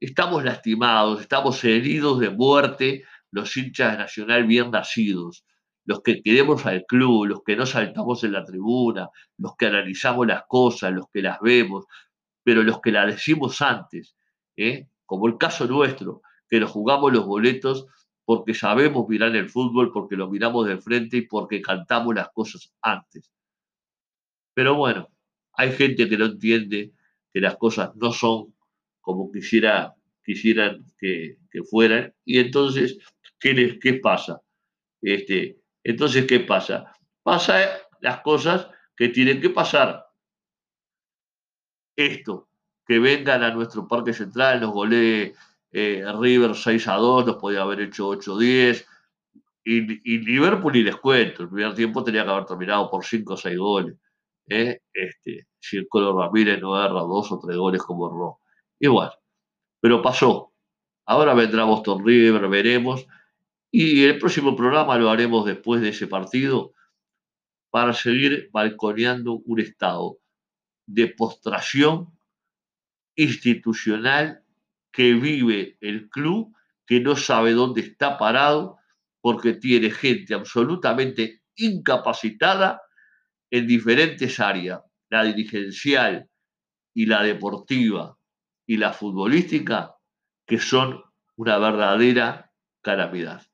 Estamos 0.00 0.42
lastimados, 0.42 1.20
estamos 1.20 1.62
heridos 1.62 2.18
de 2.20 2.30
muerte, 2.30 3.04
los 3.30 3.54
hinchas 3.58 3.92
de 3.92 3.98
Nacional 3.98 4.46
bien 4.46 4.70
nacidos, 4.70 5.44
los 5.84 6.02
que 6.02 6.22
queremos 6.22 6.64
al 6.64 6.86
club, 6.86 7.26
los 7.26 7.42
que 7.44 7.56
no 7.56 7.66
saltamos 7.66 8.24
en 8.24 8.32
la 8.32 8.44
tribuna, 8.44 9.10
los 9.36 9.54
que 9.56 9.66
analizamos 9.66 10.26
las 10.26 10.44
cosas, 10.48 10.92
los 10.92 11.06
que 11.12 11.20
las 11.20 11.40
vemos, 11.40 11.84
pero 12.42 12.62
los 12.62 12.80
que 12.80 12.92
las 12.92 13.06
decimos 13.06 13.60
antes, 13.60 14.16
¿eh? 14.56 14.88
como 15.04 15.26
el 15.26 15.36
caso 15.36 15.66
nuestro, 15.66 16.22
que 16.48 16.58
nos 16.58 16.70
jugamos 16.70 17.12
los 17.12 17.26
boletos 17.26 17.86
porque 18.30 18.54
sabemos 18.54 19.08
mirar 19.08 19.34
el 19.34 19.50
fútbol, 19.50 19.90
porque 19.90 20.14
lo 20.14 20.30
miramos 20.30 20.64
de 20.68 20.78
frente 20.78 21.16
y 21.16 21.22
porque 21.22 21.60
cantamos 21.60 22.14
las 22.14 22.30
cosas 22.30 22.72
antes. 22.80 23.28
Pero 24.54 24.76
bueno, 24.76 25.08
hay 25.54 25.72
gente 25.72 26.08
que 26.08 26.16
no 26.16 26.26
entiende 26.26 26.92
que 27.32 27.40
las 27.40 27.56
cosas 27.56 27.90
no 27.96 28.12
son 28.12 28.54
como 29.00 29.32
quisiera, 29.32 29.96
quisieran 30.24 30.86
que, 30.96 31.38
fueran. 31.68 32.14
Y 32.24 32.38
entonces, 32.38 33.00
¿qué, 33.40 33.52
les, 33.52 33.80
qué 33.80 33.94
pasa? 33.94 34.40
Este, 35.02 35.58
entonces, 35.82 36.24
¿qué 36.26 36.38
pasa? 36.38 36.96
Pasa 37.24 37.80
las 38.00 38.20
cosas 38.20 38.68
que 38.96 39.08
tienen 39.08 39.40
que 39.40 39.50
pasar. 39.50 40.06
Esto, 41.96 42.48
que 42.86 43.00
vengan 43.00 43.42
a 43.42 43.52
nuestro 43.52 43.88
parque 43.88 44.12
central, 44.12 44.60
nos 44.60 44.70
golee 44.70 45.34
eh, 45.72 46.04
River 46.18 46.54
6 46.54 46.88
a 46.88 46.94
2, 46.94 47.26
nos 47.26 47.36
podía 47.36 47.62
haber 47.62 47.80
hecho 47.80 48.08
8 48.08 48.34
a 48.34 48.38
10. 48.38 48.88
Y, 49.62 50.18
Liverpool, 50.18 50.74
y 50.76 50.82
les 50.82 50.96
cuento, 50.96 51.42
el 51.44 51.50
primer 51.50 51.74
tiempo 51.74 52.02
tenía 52.02 52.24
que 52.24 52.30
haber 52.30 52.46
terminado 52.46 52.90
por 52.90 53.04
5 53.04 53.34
o 53.34 53.36
6 53.36 53.58
goles. 53.58 53.96
¿eh? 54.48 54.80
Este, 54.92 55.46
si 55.60 55.76
el 55.76 55.86
Colo 55.88 56.18
Ramírez 56.18 56.60
no 56.60 56.74
agarra 56.74 57.00
2 57.00 57.32
o 57.32 57.40
3 57.40 57.56
goles 57.56 57.82
como 57.82 58.08
erró. 58.08 58.40
Igual. 58.80 59.12
Pero 59.80 60.02
pasó. 60.02 60.52
Ahora 61.06 61.34
vendrá 61.34 61.64
Boston 61.64 62.04
River, 62.04 62.48
veremos. 62.48 63.06
Y 63.70 64.04
el 64.04 64.18
próximo 64.18 64.56
programa 64.56 64.98
lo 64.98 65.10
haremos 65.10 65.44
después 65.44 65.80
de 65.80 65.90
ese 65.90 66.06
partido 66.06 66.72
para 67.70 67.92
seguir 67.92 68.50
balconeando 68.52 69.34
un 69.44 69.60
estado 69.60 70.18
de 70.86 71.06
postración 71.08 72.08
institucional 73.14 74.42
que 74.92 75.14
vive 75.14 75.76
el 75.80 76.08
club, 76.08 76.54
que 76.86 77.00
no 77.00 77.16
sabe 77.16 77.52
dónde 77.52 77.82
está 77.82 78.18
parado, 78.18 78.78
porque 79.20 79.54
tiene 79.54 79.90
gente 79.90 80.34
absolutamente 80.34 81.42
incapacitada 81.56 82.80
en 83.50 83.66
diferentes 83.66 84.40
áreas, 84.40 84.80
la 85.10 85.24
dirigencial 85.24 86.28
y 86.94 87.06
la 87.06 87.22
deportiva 87.22 88.18
y 88.66 88.76
la 88.76 88.92
futbolística, 88.92 89.96
que 90.46 90.58
son 90.58 91.02
una 91.36 91.58
verdadera 91.58 92.52
calamidad. 92.82 93.46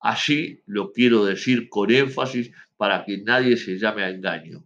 Así 0.00 0.62
lo 0.66 0.92
quiero 0.92 1.24
decir 1.24 1.68
con 1.68 1.90
énfasis 1.90 2.52
para 2.76 3.04
que 3.04 3.18
nadie 3.18 3.56
se 3.56 3.78
llame 3.78 4.02
a 4.02 4.10
engaño. 4.10 4.64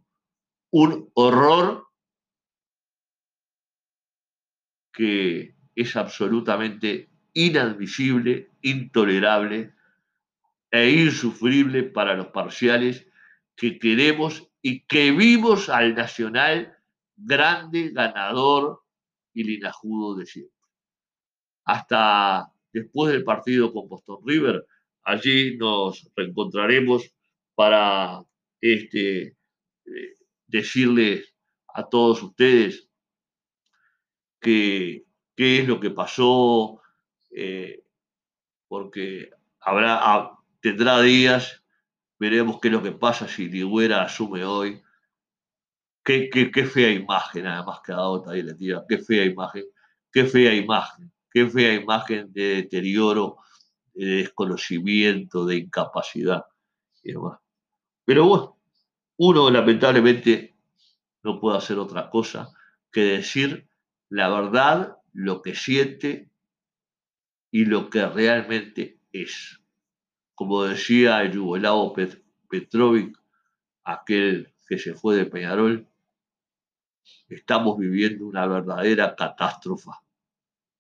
Un 0.70 1.10
horror 1.14 1.88
que 4.92 5.53
es 5.74 5.96
absolutamente 5.96 7.08
inadmisible, 7.32 8.50
intolerable 8.62 9.74
e 10.70 10.90
insufrible 10.90 11.82
para 11.82 12.14
los 12.14 12.28
parciales 12.28 13.06
que 13.56 13.78
queremos 13.78 14.48
y 14.62 14.84
que 14.86 15.12
vimos 15.12 15.68
al 15.68 15.94
Nacional 15.94 16.76
grande, 17.16 17.90
ganador 17.90 18.82
y 19.32 19.44
linajudo 19.44 20.16
de 20.16 20.26
siempre. 20.26 20.54
Hasta 21.64 22.52
después 22.72 23.12
del 23.12 23.24
partido 23.24 23.72
con 23.72 23.88
Boston 23.88 24.18
River, 24.24 24.66
allí 25.02 25.56
nos 25.56 26.10
reencontraremos 26.16 27.14
para 27.54 28.22
este, 28.60 29.36
eh, 29.86 30.14
decirles 30.46 31.34
a 31.74 31.88
todos 31.88 32.22
ustedes 32.22 32.88
que 34.40 35.03
qué 35.36 35.60
es 35.60 35.68
lo 35.68 35.80
que 35.80 35.90
pasó, 35.90 36.80
eh, 37.30 37.84
porque 38.68 39.30
habrá, 39.60 39.98
ah, 40.00 40.38
tendrá 40.60 41.00
días, 41.00 41.62
veremos 42.18 42.60
qué 42.60 42.68
es 42.68 42.74
lo 42.74 42.82
que 42.82 42.92
pasa 42.92 43.28
si 43.28 43.48
Ligüera 43.48 44.02
asume 44.02 44.44
hoy. 44.44 44.82
Qué, 46.04 46.28
fea 46.70 46.90
imagen, 46.90 47.46
además 47.46 47.80
que 47.84 47.92
ha 47.92 47.96
dado 47.96 48.28
ahí 48.28 48.42
la 48.42 48.54
qué 48.86 48.98
fea 48.98 49.24
imagen, 49.24 49.64
qué 50.12 50.26
fea 50.26 50.54
imagen, 50.54 51.10
qué 51.30 51.46
fea 51.46 51.74
imagen 51.74 52.30
de 52.30 52.56
deterioro, 52.56 53.38
de 53.94 54.16
desconocimiento, 54.16 55.46
de 55.46 55.56
incapacidad 55.56 56.44
Pero 58.04 58.26
bueno, 58.26 58.58
uno 59.16 59.50
lamentablemente 59.50 60.54
no 61.22 61.40
puede 61.40 61.56
hacer 61.56 61.78
otra 61.78 62.10
cosa 62.10 62.52
que 62.92 63.00
decir 63.00 63.66
la 64.10 64.28
verdad 64.28 64.98
lo 65.14 65.40
que 65.40 65.54
siente 65.54 66.30
y 67.50 67.64
lo 67.64 67.88
que 67.88 68.06
realmente 68.06 69.00
es. 69.12 69.60
Como 70.34 70.64
decía 70.64 71.22
el 71.22 71.32
Yugoslavo 71.32 71.94
Petrovic, 72.50 73.16
aquel 73.84 74.52
que 74.68 74.78
se 74.78 74.94
fue 74.94 75.16
de 75.16 75.26
Peñarol, 75.26 75.88
estamos 77.28 77.78
viviendo 77.78 78.26
una 78.26 78.46
verdadera 78.46 79.14
catástrofe 79.14 79.90